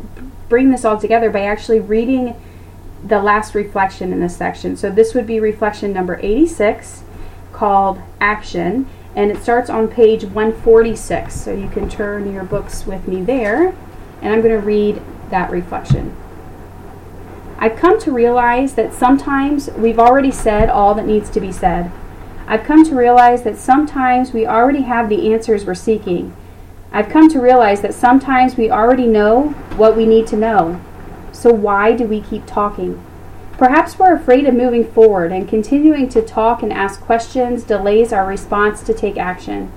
bring 0.49 0.69
this 0.69 0.83
all 0.83 0.97
together 0.99 1.29
by 1.29 1.41
actually 1.41 1.79
reading 1.79 2.35
the 3.03 3.19
last 3.19 3.55
reflection 3.55 4.11
in 4.11 4.19
this 4.19 4.35
section. 4.35 4.75
So 4.75 4.89
this 4.89 5.13
would 5.13 5.27
be 5.27 5.39
reflection 5.39 5.93
number 5.93 6.19
86 6.21 7.03
called 7.53 8.01
Action, 8.19 8.87
and 9.15 9.31
it 9.31 9.41
starts 9.41 9.69
on 9.69 9.87
page 9.87 10.23
146. 10.23 11.33
So 11.33 11.53
you 11.53 11.69
can 11.69 11.89
turn 11.89 12.31
your 12.33 12.43
books 12.43 12.85
with 12.85 13.07
me 13.07 13.21
there, 13.21 13.75
and 14.21 14.33
I'm 14.33 14.41
going 14.41 14.59
to 14.59 14.65
read 14.65 15.01
that 15.29 15.51
reflection. 15.51 16.15
I've 17.59 17.75
come 17.75 17.99
to 18.01 18.11
realize 18.11 18.75
that 18.75 18.93
sometimes 18.93 19.69
we've 19.71 19.97
already 19.97 20.31
said 20.31 20.69
all 20.69 20.93
that 20.93 21.07
needs 21.07 21.29
to 21.31 21.41
be 21.41 21.51
said. 21.51 21.91
I've 22.45 22.63
come 22.63 22.85
to 22.85 22.95
realize 22.95 23.41
that 23.43 23.57
sometimes 23.57 24.31
we 24.31 24.45
already 24.45 24.83
have 24.83 25.09
the 25.09 25.33
answers 25.33 25.65
we're 25.65 25.73
seeking. 25.73 26.35
I've 26.91 27.09
come 27.09 27.29
to 27.29 27.41
realize 27.41 27.81
that 27.81 27.95
sometimes 27.95 28.57
we 28.57 28.69
already 28.69 29.07
know 29.07 29.49
what 29.75 29.97
we 29.97 30.05
need 30.05 30.27
to 30.27 30.37
know. 30.37 30.79
So 31.31 31.51
why 31.51 31.93
do 31.93 32.05
we 32.05 32.21
keep 32.21 32.45
talking? 32.45 33.03
Perhaps 33.57 33.97
we're 33.97 34.15
afraid 34.15 34.45
of 34.45 34.53
moving 34.53 34.85
forward, 34.85 35.31
and 35.31 35.49
continuing 35.49 36.07
to 36.09 36.21
talk 36.21 36.61
and 36.61 36.71
ask 36.71 37.01
questions 37.01 37.63
delays 37.63 38.13
our 38.13 38.27
response 38.27 38.83
to 38.83 38.93
take 38.93 39.17
action. 39.17 39.71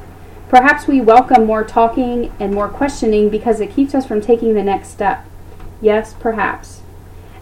Perhaps 0.50 0.86
we 0.86 1.00
welcome 1.00 1.46
more 1.46 1.64
talking 1.64 2.30
and 2.38 2.52
more 2.52 2.68
questioning 2.68 3.30
because 3.30 3.58
it 3.58 3.74
keeps 3.74 3.94
us 3.94 4.06
from 4.06 4.20
taking 4.20 4.52
the 4.52 4.62
next 4.62 4.88
step. 4.88 5.24
Yes, 5.80 6.14
perhaps. 6.20 6.79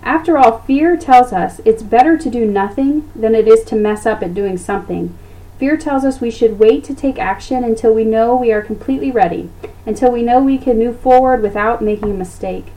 After 0.08 0.38
all, 0.38 0.60
fear 0.60 0.96
tells 0.96 1.34
us 1.34 1.60
it's 1.66 1.82
better 1.82 2.16
to 2.16 2.30
do 2.30 2.46
nothing 2.46 3.12
than 3.14 3.34
it 3.34 3.46
is 3.46 3.62
to 3.64 3.76
mess 3.76 4.06
up 4.06 4.22
at 4.22 4.32
doing 4.32 4.56
something. 4.56 5.14
Fear 5.58 5.76
tells 5.76 6.02
us 6.02 6.18
we 6.18 6.30
should 6.30 6.58
wait 6.58 6.82
to 6.84 6.94
take 6.94 7.18
action 7.18 7.62
until 7.62 7.92
we 7.92 8.06
know 8.06 8.34
we 8.34 8.50
are 8.50 8.62
completely 8.62 9.10
ready, 9.10 9.50
until 9.84 10.10
we 10.10 10.22
know 10.22 10.40
we 10.40 10.56
can 10.56 10.78
move 10.78 10.98
forward 10.98 11.42
without 11.42 11.82
making 11.82 12.10
a 12.10 12.14
mistake. 12.14 12.68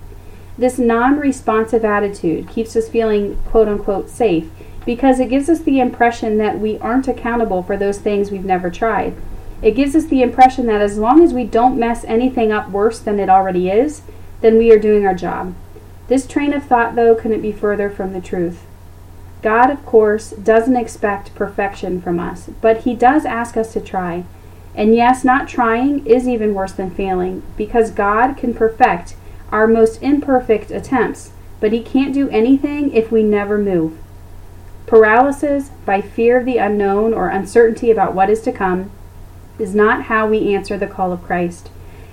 This 0.58 0.78
non 0.78 1.20
responsive 1.20 1.86
attitude 1.86 2.50
keeps 2.50 2.76
us 2.76 2.90
feeling 2.90 3.38
quote 3.46 3.70
unquote 3.70 4.10
safe 4.10 4.50
because 4.86 5.22
it 5.22 5.30
gives 5.30 5.48
us 5.48 5.62
the 5.62 5.80
impression 5.80 6.38
that 6.38 6.60
we 6.60 6.80
aren't 6.80 7.08
accountable 7.08 7.64
for 7.64 7.78
those 7.78 8.00
things 8.00 8.30
we've 8.30 8.44
never 8.44 8.70
tried. 8.70 9.16
It 9.62 9.78
gives 9.78 9.96
us 9.96 10.04
the 10.04 10.22
impression 10.22 10.66
that 10.66 10.82
as 10.82 10.98
long 10.98 11.24
as 11.24 11.34
we 11.34 11.46
don't 11.46 11.80
mess 11.80 12.04
anything 12.04 12.52
up 12.52 12.70
worse 12.72 13.00
than 13.00 13.22
it 13.22 13.30
already 13.30 13.70
is, 13.70 14.02
then 14.42 14.58
we 14.58 14.70
are 14.74 14.78
doing 14.78 15.06
our 15.06 15.16
job. 15.16 15.56
This 16.12 16.28
train 16.28 16.52
of 16.52 16.66
thought, 16.66 16.96
though, 16.96 17.16
couldn't 17.16 17.40
be 17.40 17.54
further 17.54 17.90
from 17.90 18.12
the 18.12 18.20
truth. 18.20 18.66
God, 19.42 19.70
of 19.70 19.86
course, 19.86 20.32
doesn't 20.32 20.76
expect 20.76 21.34
perfection 21.36 22.02
from 22.02 22.20
us, 22.20 22.50
but 22.60 22.80
He 22.80 22.96
does 22.96 23.24
ask 23.24 23.56
us 23.56 23.72
to 23.72 23.80
try. 23.80 24.26
And 24.76 24.94
yes, 24.94 25.24
not 25.24 25.48
trying 25.48 26.06
is 26.06 26.28
even 26.28 26.54
worse 26.54 26.74
than 26.74 26.92
failing, 26.92 27.44
because 27.56 27.92
God 27.92 28.36
can 28.36 28.54
perfect 28.54 29.16
our 29.54 29.68
most 29.68 30.04
imperfect 30.04 30.70
attempts, 30.70 31.32
but 31.62 31.72
He 31.72 31.82
can't 31.82 32.14
do 32.14 32.28
anything 32.28 32.92
if 32.92 33.10
we 33.10 33.24
never 33.24 33.58
move. 33.58 33.98
Paralysis 34.88 35.70
by 35.86 36.02
fear 36.02 36.40
of 36.40 36.46
the 36.46 36.58
unknown 36.58 37.14
or 37.14 37.30
uncertainty 37.30 37.90
about 37.90 38.14
what 38.14 38.30
is 38.30 38.42
to 38.42 38.52
come 38.52 38.92
is 39.58 39.74
not 39.74 40.04
how 40.04 40.28
we 40.28 40.54
answer 40.54 40.78
the 40.78 40.88
call 40.88 41.14
of 41.14 41.24
Christ. 41.24 41.70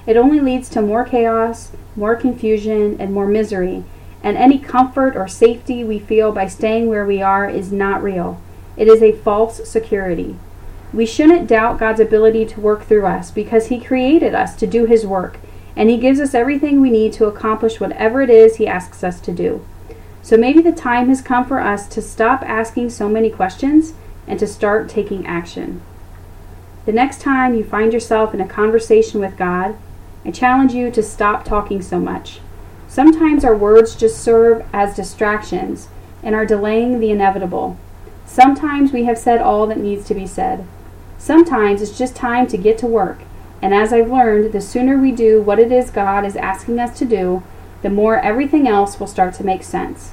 It 0.09 0.17
only 0.17 0.41
leads 0.41 0.71
to 0.71 0.81
more 0.81 1.05
chaos, 1.05 1.73
more 1.95 2.17
confusion, 2.17 2.97
and 2.99 3.13
more 3.13 3.27
misery, 3.27 3.85
and 4.23 4.39
any 4.39 4.59
comfort 4.59 5.15
or 5.15 5.29
safety 5.29 5.85
we 5.85 5.99
feel 5.99 6.33
by 6.33 6.47
staying 6.49 6.89
where 6.89 7.05
we 7.05 7.21
are 7.21 7.47
is 7.47 7.71
not 7.71 8.03
real. 8.03 8.41
It 8.79 8.89
is 8.89 9.03
a 9.03 9.13
false 9.13 9.69
security. 9.69 10.37
We 10.95 11.05
shouldn't 11.05 11.47
doubt 11.47 11.79
God's 11.79 12.01
ability 12.01 12.47
to 12.47 12.61
work 12.61 12.85
through 12.85 13.05
us 13.05 13.31
because 13.31 13.67
He 13.67 13.79
created 13.79 14.35
us 14.35 14.57
to 14.57 14.67
do 14.67 14.87
His 14.87 15.05
work, 15.05 15.41
and 15.77 15.91
He 15.91 15.99
gives 15.99 16.21
us 16.21 16.33
everything 16.33 16.81
we 16.81 16.89
need 16.89 17.13
to 17.13 17.27
accomplish 17.27 17.79
whatever 17.79 18.23
it 18.23 18.31
is 18.31 18.57
He 18.57 18.67
asks 18.67 19.05
us 19.05 19.21
to 19.21 19.31
do. 19.31 19.63
So 20.23 20.39
maybe 20.39 20.63
the 20.63 20.73
time 20.73 21.11
has 21.11 21.21
come 21.21 21.45
for 21.45 21.61
us 21.61 21.87
to 21.89 22.01
stop 22.01 22.43
asking 22.45 22.89
so 22.89 23.11
many 23.11 23.29
questions 23.29 23.93
and 24.27 24.39
to 24.39 24.47
start 24.47 24.89
taking 24.89 25.27
action. 25.27 25.83
The 26.87 26.93
next 26.95 27.21
time 27.21 27.55
you 27.55 27.63
find 27.63 27.93
yourself 27.93 28.33
in 28.33 28.41
a 28.41 28.49
conversation 28.49 29.21
with 29.21 29.37
God, 29.37 29.77
I 30.25 30.31
challenge 30.31 30.73
you 30.73 30.91
to 30.91 31.03
stop 31.03 31.45
talking 31.45 31.83
so 31.83 31.99
much. 31.99 32.41
Sometimes 32.89 33.45
our 33.45 33.57
words 33.57 33.95
just 33.95 34.23
serve 34.23 34.65
as 34.73 34.97
distractions 34.97 35.89
and 36.23 36.35
are 36.35 36.47
delaying 36.47 37.01
the 37.01 37.11
inevitable. 37.11 37.77
Sometimes 38.27 38.93
we 38.93 39.05
have 39.05 39.19
said 39.19 39.41
all 39.41 39.67
that 39.67 39.79
needs 39.79 40.07
to 40.07 40.15
be 40.15 40.27
said. 40.27 40.67
Sometimes 41.19 41.83
it's 41.83 41.97
just 41.97 42.15
time 42.15 42.47
to 42.49 42.57
get 42.57 42.79
to 42.79 42.87
work. 42.87 43.21
And 43.61 43.75
as 43.75 43.93
I've 43.93 44.11
learned, 44.11 44.53
the 44.53 44.61
sooner 44.61 44.99
we 44.99 45.13
do 45.13 45.43
what 45.43 45.59
it 45.59 45.73
is 45.73 45.91
God 45.91 46.25
is 46.25 46.37
asking 46.37 46.79
us 46.79 46.97
to 46.99 47.05
do, 47.05 47.43
the 47.83 47.91
more 47.91 48.19
everything 48.19 48.69
else 48.69 48.99
will 48.99 49.07
start 49.07 49.35
to 49.35 49.45
make 49.45 49.63
sense. 49.63 50.13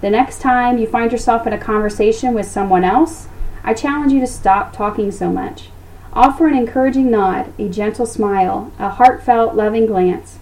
The 0.00 0.10
next 0.10 0.40
time 0.40 0.78
you 0.78 0.86
find 0.86 1.12
yourself 1.12 1.46
in 1.46 1.52
a 1.52 1.58
conversation 1.58 2.34
with 2.34 2.46
someone 2.46 2.84
else, 2.84 3.28
I 3.62 3.74
challenge 3.74 4.12
you 4.12 4.20
to 4.20 4.26
stop 4.26 4.72
talking 4.72 5.10
so 5.10 5.30
much. 5.30 5.68
Offer 6.12 6.48
an 6.48 6.56
encouraging 6.56 7.10
nod, 7.10 7.52
a 7.58 7.68
gentle 7.68 8.06
smile, 8.06 8.72
a 8.78 8.90
heartfelt, 8.90 9.54
loving 9.54 9.86
glance. 9.86 10.38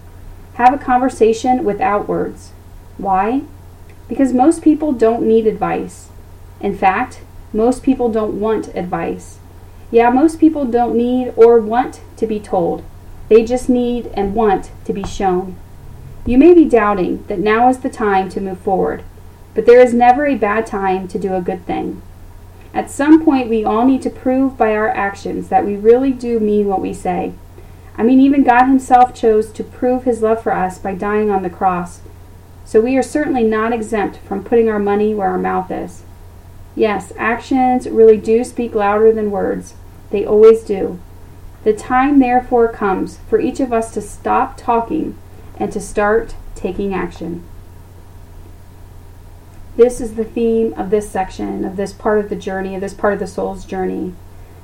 Have 0.55 0.73
a 0.73 0.79
conversation 0.79 1.63
without 1.63 2.09
words. 2.09 2.53
Why? 2.97 3.43
Because 4.09 4.33
most 4.33 4.63
people 4.63 4.93
don't 4.93 5.23
need 5.23 5.47
advice. 5.47 6.09
In 6.61 6.77
fact, 6.77 7.21
most 7.53 7.83
people 7.83 8.11
don't 8.11 8.41
want 8.41 8.75
advice. 8.75 9.39
Yeah, 9.91 10.11
most 10.11 10.41
people 10.41 10.65
don't 10.65 10.97
need 10.97 11.33
or 11.37 11.61
want 11.61 12.01
to 12.17 12.27
be 12.27 12.41
told. 12.41 12.83
They 13.29 13.45
just 13.45 13.69
need 13.69 14.07
and 14.15 14.35
want 14.35 14.71
to 14.87 14.93
be 14.93 15.05
shown. 15.05 15.57
You 16.27 16.39
may 16.39 16.55
be 16.55 16.65
doubting 16.65 17.25
that 17.29 17.39
now 17.39 17.69
is 17.69 17.79
the 17.79 17.91
time 17.91 18.29
to 18.31 18.41
move 18.41 18.59
forward, 18.61 19.03
but 19.55 19.67
there 19.67 19.81
is 19.81 19.95
never 19.95 20.27
a 20.27 20.35
bad 20.35 20.67
time 20.67 21.09
to 21.09 21.19
do 21.19 21.35
a 21.35 21.43
good 21.43 21.65
thing. 21.67 22.03
At 22.75 22.91
some 22.91 23.25
point, 23.25 23.49
we 23.49 23.65
all 23.65 23.87
need 23.87 24.03
to 24.03 24.11
prove 24.11 24.57
by 24.57 24.75
our 24.75 24.89
actions 24.89 25.49
that 25.49 25.65
we 25.65 25.77
really 25.77 26.13
do 26.13 26.39
mean 26.39 26.67
what 26.67 26.81
we 26.81 26.93
say. 26.93 27.33
I 27.97 28.03
mean, 28.03 28.21
even 28.21 28.45
God 28.45 28.67
Himself 28.67 29.15
chose 29.15 29.51
to 29.53 29.65
prove 29.65 30.05
His 30.05 30.23
love 30.23 30.43
for 30.43 30.53
us 30.53 30.79
by 30.79 30.95
dying 30.95 31.31
on 31.31 31.43
the 31.43 31.51
cross. 31.51 32.01
So 32.65 32.81
we 32.81 32.97
are 32.97 33.03
certainly 33.03 33.45
not 33.45 33.73
exempt 33.73 34.19
from 34.19 34.45
putting 34.45 34.69
our 34.69 34.79
money 34.79 35.15
where 35.15 35.31
our 35.31 35.39
mouth 35.39 35.71
is. 35.71 36.03
Yes, 36.77 37.13
actions 37.17 37.89
really 37.89 38.19
do 38.19 38.45
speak 38.45 38.75
louder 38.75 39.13
than 39.13 39.31
words. 39.31 39.75
They 40.11 40.25
always 40.25 40.63
do. 40.63 41.01
The 41.65 41.73
time, 41.73 42.21
therefore, 42.21 42.69
comes 42.69 43.19
for 43.29 43.41
each 43.41 43.59
of 43.59 43.73
us 43.73 43.93
to 43.95 44.01
stop 44.01 44.57
talking 44.57 45.19
and 45.59 45.73
to 45.73 45.81
start 45.81 46.37
taking 46.55 46.95
action. 46.95 47.43
This 49.79 50.01
is 50.01 50.17
the 50.17 50.25
theme 50.25 50.75
of 50.77 50.91
this 50.91 51.09
section, 51.09 51.65
of 51.65 51.77
this 51.77 51.93
part 51.93 52.19
of 52.19 52.31
the 52.31 52.35
journey, 52.35 52.75
of 52.75 52.81
this 52.81 52.95
part 52.95 53.13
of 53.13 53.21
the 53.21 53.29
soul's 53.29 53.65
journey. 53.65 54.13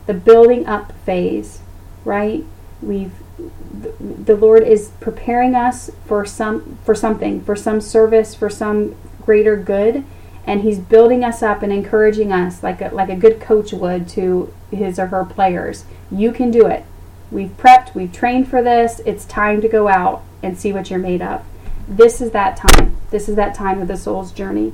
The 0.07 0.13
building 0.13 0.67
up 0.67 0.91
phase, 1.07 1.61
right? 2.05 2.45
We've 2.83 3.13
the 3.79 4.35
Lord 4.35 4.65
is 4.65 4.91
preparing 4.99 5.55
us 5.55 5.89
for 6.05 6.27
some 6.27 6.79
for 6.85 6.97
something, 6.97 7.45
for 7.45 7.55
some 7.55 7.81
service, 7.81 8.35
for 8.35 8.51
some 8.51 8.97
greater 9.25 9.57
good, 9.57 10.03
and 10.49 10.63
He's 10.63 10.81
building 10.81 11.23
us 11.23 11.45
up 11.45 11.63
and 11.63 11.73
encouraging 11.73 12.33
us 12.33 12.65
like 12.65 12.81
a, 12.81 12.89
like 12.89 13.09
a 13.09 13.15
good 13.15 13.41
coach 13.41 13.73
would 13.73 14.09
to 14.09 14.53
his 14.73 14.99
or 14.99 15.07
her 15.07 15.25
players. 15.25 15.85
You 16.11 16.33
can 16.33 16.51
do 16.51 16.67
it. 16.67 16.85
We've 17.31 17.57
prepped, 17.57 17.95
we've 17.95 18.13
trained 18.13 18.49
for 18.49 18.65
this. 18.65 19.01
It's 19.07 19.25
time 19.27 19.61
to 19.61 19.69
go 19.69 19.87
out 19.87 20.25
and 20.43 20.59
see 20.59 20.73
what 20.73 20.91
you're 20.91 20.99
made 20.99 21.23
of. 21.23 21.45
This 21.87 22.21
is 22.21 22.33
that 22.33 22.57
time. 22.57 22.97
This 23.13 23.29
is 23.29 23.37
that 23.37 23.55
time 23.55 23.81
of 23.81 23.87
the 23.87 23.97
soul's 23.97 24.33
journey. 24.33 24.73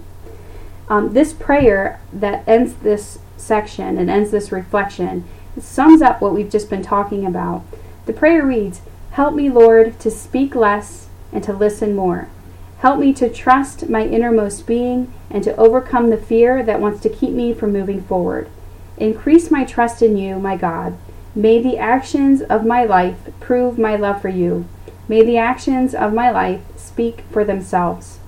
Um, 0.91 1.13
this 1.15 1.33
prayer 1.33 2.01
that 2.13 2.43
ends 2.49 2.75
this 2.75 3.21
section 3.37 3.97
and 3.97 4.11
ends 4.11 4.33
this 4.33 4.51
reflection 4.51 5.25
sums 5.59 6.03
up 6.03 6.21
what 6.21 6.35
we've 6.35 6.51
just 6.51 6.69
been 6.69 6.83
talking 6.83 7.25
about. 7.25 7.65
The 8.07 8.13
prayer 8.13 8.45
reads 8.45 8.83
Help 9.13 9.35
me, 9.35 9.49
Lord, 9.49 10.01
to 10.01 10.11
speak 10.11 10.55
less 10.57 11.09
and 11.33 11.45
to 11.45 11.53
listen 11.53 11.95
more. 11.95 12.29
Help 12.79 12.99
me 12.99 13.13
to 13.15 13.31
trust 13.31 13.89
my 13.89 14.05
innermost 14.05 14.67
being 14.67 15.13
and 15.31 15.45
to 15.45 15.55
overcome 15.57 16.11
the 16.11 16.17
fear 16.17 16.63
that 16.65 16.81
wants 16.81 17.01
to 17.03 17.09
keep 17.09 17.31
me 17.31 17.55
from 17.55 17.73
moving 17.73 18.03
forward. 18.03 18.49
Increase 18.97 19.51
my 19.51 19.65
trust 19.65 20.03
in 20.03 20.17
you, 20.17 20.41
my 20.41 20.57
God. 20.57 20.97
May 21.37 21.63
the 21.63 21.79
actions 21.79 22.43
of 22.43 22.67
my 22.67 22.85
life 22.85 23.31
prove 23.39 23.79
my 23.79 23.95
love 23.95 24.21
for 24.21 24.29
you. 24.29 24.67
May 25.09 25.23
the 25.23 25.39
actions 25.39 25.95
of 25.95 26.13
my 26.13 26.31
life 26.31 26.63
speak 26.77 27.23
for 27.31 27.45
themselves. 27.45 28.19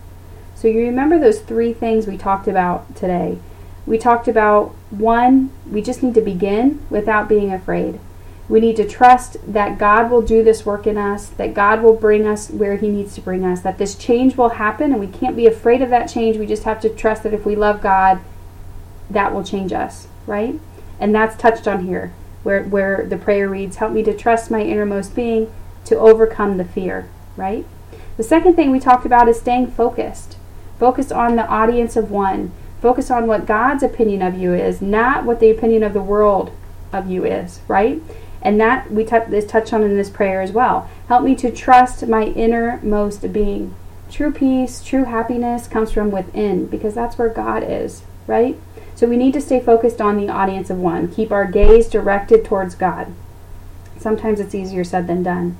So, 0.62 0.68
you 0.68 0.78
remember 0.82 1.18
those 1.18 1.40
three 1.40 1.72
things 1.72 2.06
we 2.06 2.16
talked 2.16 2.46
about 2.46 2.94
today. 2.94 3.38
We 3.84 3.98
talked 3.98 4.28
about 4.28 4.68
one, 4.90 5.50
we 5.68 5.82
just 5.82 6.04
need 6.04 6.14
to 6.14 6.20
begin 6.20 6.86
without 6.88 7.28
being 7.28 7.52
afraid. 7.52 7.98
We 8.48 8.60
need 8.60 8.76
to 8.76 8.86
trust 8.86 9.38
that 9.44 9.76
God 9.76 10.08
will 10.08 10.22
do 10.22 10.44
this 10.44 10.64
work 10.64 10.86
in 10.86 10.96
us, 10.96 11.26
that 11.30 11.52
God 11.52 11.82
will 11.82 11.96
bring 11.96 12.28
us 12.28 12.48
where 12.48 12.76
He 12.76 12.90
needs 12.90 13.12
to 13.16 13.20
bring 13.20 13.44
us, 13.44 13.62
that 13.62 13.78
this 13.78 13.96
change 13.96 14.36
will 14.36 14.50
happen, 14.50 14.92
and 14.92 15.00
we 15.00 15.08
can't 15.08 15.34
be 15.34 15.48
afraid 15.48 15.82
of 15.82 15.90
that 15.90 16.06
change. 16.06 16.36
We 16.36 16.46
just 16.46 16.62
have 16.62 16.80
to 16.82 16.88
trust 16.88 17.24
that 17.24 17.34
if 17.34 17.44
we 17.44 17.56
love 17.56 17.82
God, 17.82 18.20
that 19.10 19.34
will 19.34 19.42
change 19.42 19.72
us, 19.72 20.06
right? 20.28 20.60
And 21.00 21.12
that's 21.12 21.36
touched 21.36 21.66
on 21.66 21.86
here, 21.86 22.12
where, 22.44 22.62
where 22.62 23.04
the 23.04 23.18
prayer 23.18 23.48
reads, 23.48 23.78
Help 23.78 23.90
me 23.90 24.04
to 24.04 24.16
trust 24.16 24.48
my 24.48 24.62
innermost 24.62 25.16
being 25.16 25.52
to 25.86 25.98
overcome 25.98 26.56
the 26.56 26.64
fear, 26.64 27.08
right? 27.36 27.66
The 28.16 28.22
second 28.22 28.54
thing 28.54 28.70
we 28.70 28.78
talked 28.78 29.04
about 29.04 29.28
is 29.28 29.40
staying 29.40 29.72
focused. 29.72 30.36
Focus 30.82 31.12
on 31.12 31.36
the 31.36 31.46
audience 31.46 31.94
of 31.94 32.10
one. 32.10 32.50
Focus 32.80 33.08
on 33.08 33.28
what 33.28 33.46
God's 33.46 33.84
opinion 33.84 34.20
of 34.20 34.36
you 34.36 34.52
is, 34.52 34.82
not 34.82 35.24
what 35.24 35.38
the 35.38 35.48
opinion 35.48 35.84
of 35.84 35.92
the 35.92 36.02
world 36.02 36.50
of 36.92 37.08
you 37.08 37.24
is, 37.24 37.60
right? 37.68 38.02
And 38.42 38.60
that 38.60 38.90
we 38.90 39.04
t- 39.04 39.14
is 39.14 39.46
touched 39.46 39.72
on 39.72 39.84
in 39.84 39.96
this 39.96 40.10
prayer 40.10 40.42
as 40.42 40.50
well. 40.50 40.90
Help 41.06 41.22
me 41.22 41.36
to 41.36 41.52
trust 41.52 42.08
my 42.08 42.24
innermost 42.24 43.32
being. 43.32 43.76
True 44.10 44.32
peace, 44.32 44.82
true 44.82 45.04
happiness 45.04 45.68
comes 45.68 45.92
from 45.92 46.10
within 46.10 46.66
because 46.66 46.96
that's 46.96 47.16
where 47.16 47.28
God 47.28 47.62
is, 47.62 48.02
right? 48.26 48.58
So 48.96 49.06
we 49.06 49.16
need 49.16 49.34
to 49.34 49.40
stay 49.40 49.60
focused 49.60 50.00
on 50.00 50.16
the 50.16 50.30
audience 50.30 50.68
of 50.68 50.78
one. 50.78 51.06
Keep 51.06 51.30
our 51.30 51.46
gaze 51.46 51.88
directed 51.88 52.44
towards 52.44 52.74
God. 52.74 53.14
Sometimes 54.00 54.40
it's 54.40 54.52
easier 54.52 54.82
said 54.82 55.06
than 55.06 55.22
done. 55.22 55.58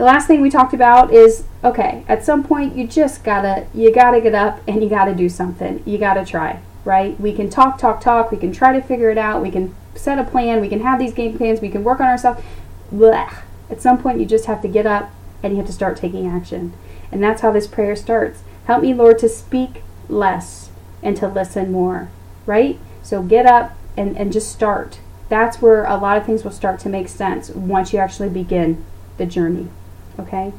The 0.00 0.06
last 0.06 0.26
thing 0.28 0.40
we 0.40 0.48
talked 0.48 0.72
about 0.72 1.12
is 1.12 1.44
okay, 1.62 2.04
at 2.08 2.24
some 2.24 2.42
point 2.42 2.74
you 2.74 2.86
just 2.86 3.22
gotta 3.22 3.66
you 3.74 3.92
gotta 3.92 4.18
get 4.18 4.34
up 4.34 4.62
and 4.66 4.82
you 4.82 4.88
gotta 4.88 5.14
do 5.14 5.28
something. 5.28 5.82
You 5.84 5.98
gotta 5.98 6.24
try, 6.24 6.60
right? 6.86 7.20
We 7.20 7.34
can 7.34 7.50
talk, 7.50 7.76
talk, 7.76 8.00
talk, 8.00 8.30
we 8.30 8.38
can 8.38 8.50
try 8.50 8.72
to 8.72 8.80
figure 8.80 9.10
it 9.10 9.18
out, 9.18 9.42
we 9.42 9.50
can 9.50 9.74
set 9.94 10.18
a 10.18 10.24
plan, 10.24 10.62
we 10.62 10.70
can 10.70 10.80
have 10.80 10.98
these 10.98 11.12
game 11.12 11.36
plans, 11.36 11.60
we 11.60 11.68
can 11.68 11.84
work 11.84 12.00
on 12.00 12.06
ourselves. 12.06 12.42
Blah. 12.90 13.30
At 13.68 13.82
some 13.82 13.98
point, 13.98 14.18
you 14.18 14.24
just 14.24 14.46
have 14.46 14.62
to 14.62 14.68
get 14.68 14.86
up 14.86 15.10
and 15.42 15.52
you 15.52 15.58
have 15.58 15.66
to 15.66 15.72
start 15.74 15.98
taking 15.98 16.26
action. 16.26 16.72
And 17.12 17.22
that's 17.22 17.42
how 17.42 17.52
this 17.52 17.66
prayer 17.66 17.94
starts. 17.94 18.42
Help 18.64 18.80
me, 18.80 18.94
Lord, 18.94 19.18
to 19.18 19.28
speak 19.28 19.82
less 20.08 20.70
and 21.02 21.14
to 21.18 21.28
listen 21.28 21.70
more, 21.70 22.08
right? 22.46 22.78
So 23.02 23.22
get 23.22 23.44
up 23.44 23.76
and, 23.98 24.16
and 24.16 24.32
just 24.32 24.50
start. 24.50 24.98
That's 25.28 25.60
where 25.60 25.84
a 25.84 25.98
lot 25.98 26.16
of 26.16 26.24
things 26.24 26.42
will 26.42 26.52
start 26.52 26.80
to 26.80 26.88
make 26.88 27.08
sense 27.08 27.50
once 27.50 27.92
you 27.92 27.98
actually 27.98 28.30
begin 28.30 28.82
the 29.18 29.26
journey, 29.26 29.68
okay? 30.18 30.52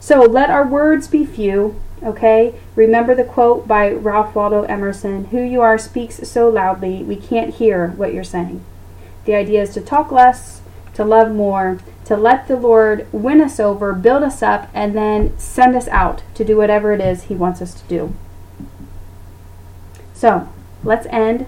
So 0.00 0.20
let 0.20 0.50
our 0.50 0.66
words 0.66 1.08
be 1.08 1.24
few, 1.24 1.80
okay? 2.02 2.54
Remember 2.74 3.14
the 3.14 3.24
quote 3.24 3.66
by 3.66 3.90
Ralph 3.90 4.34
Waldo 4.34 4.62
Emerson 4.62 5.26
Who 5.26 5.42
you 5.42 5.60
are 5.60 5.78
speaks 5.78 6.28
so 6.28 6.48
loudly, 6.48 7.02
we 7.02 7.16
can't 7.16 7.54
hear 7.54 7.88
what 7.88 8.14
you're 8.14 8.24
saying. 8.24 8.64
The 9.24 9.34
idea 9.34 9.62
is 9.62 9.74
to 9.74 9.80
talk 9.80 10.12
less, 10.12 10.60
to 10.94 11.04
love 11.04 11.32
more, 11.32 11.80
to 12.04 12.16
let 12.16 12.46
the 12.46 12.56
Lord 12.56 13.06
win 13.12 13.40
us 13.40 13.58
over, 13.58 13.92
build 13.92 14.22
us 14.22 14.42
up, 14.42 14.70
and 14.72 14.96
then 14.96 15.36
send 15.38 15.74
us 15.74 15.88
out 15.88 16.22
to 16.34 16.44
do 16.44 16.56
whatever 16.56 16.92
it 16.92 17.00
is 17.00 17.24
He 17.24 17.34
wants 17.34 17.60
us 17.60 17.74
to 17.74 17.88
do. 17.88 18.14
So, 20.14 20.48
let's 20.84 21.06
end 21.10 21.46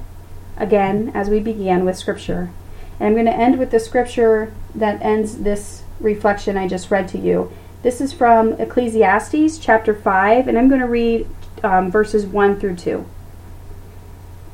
again 0.56 1.12
as 1.14 1.30
we 1.30 1.38
began 1.38 1.84
with 1.84 1.96
Scripture. 1.96 2.50
And 2.98 3.06
I'm 3.06 3.14
going 3.14 3.26
to 3.26 3.32
end 3.32 3.58
with 3.58 3.70
the 3.70 3.78
Scripture 3.78 4.52
that 4.74 5.00
ends 5.00 5.38
this 5.38 5.84
reflection 6.00 6.56
I 6.56 6.68
just 6.68 6.90
read 6.90 7.08
to 7.08 7.18
you. 7.18 7.52
This 7.82 8.00
is 8.00 8.12
from 8.12 8.52
Ecclesiastes 8.54 9.58
chapter 9.58 9.94
5, 9.94 10.48
and 10.48 10.58
I'm 10.58 10.68
going 10.68 10.80
to 10.80 10.86
read 10.86 11.28
um, 11.62 11.90
verses 11.90 12.26
1 12.26 12.58
through 12.58 12.76
2. 12.76 13.06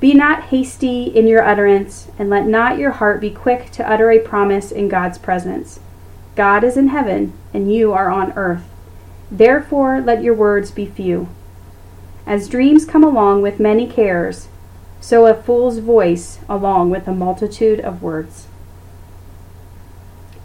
Be 0.00 0.12
not 0.12 0.44
hasty 0.44 1.04
in 1.04 1.26
your 1.26 1.42
utterance, 1.42 2.09
and 2.18 2.28
let 2.28 2.46
not 2.46 2.78
your 2.78 2.90
heart 2.92 3.20
be 3.20 3.30
quick 3.30 3.70
to 3.72 3.90
utter 3.90 4.11
a 4.11 4.18
promise 4.18 4.70
in 4.70 4.88
God's 4.88 5.16
presence. 5.16 5.80
God 6.37 6.64
is 6.64 6.76
in 6.76 6.88
heaven, 6.88 7.33
and 7.54 7.72
you 7.72 7.92
are 7.92 8.11
on 8.11 8.33
earth. 8.33 8.64
Therefore, 9.30 10.00
let 10.00 10.22
your 10.22 10.35
words 10.35 10.70
be 10.70 10.85
few. 10.85 11.28
As 12.26 12.48
dreams 12.48 12.85
come 12.85 13.04
along 13.04 13.42
with 13.42 13.61
many 13.61 13.87
cares, 13.87 14.48
so 15.00 15.26
a 15.26 15.35
fool's 15.35 15.78
voice 15.78 16.38
along 16.48 16.90
with 16.90 17.07
a 17.07 17.14
multitude 17.14 17.80
of 17.80 18.02
words. 18.02 18.46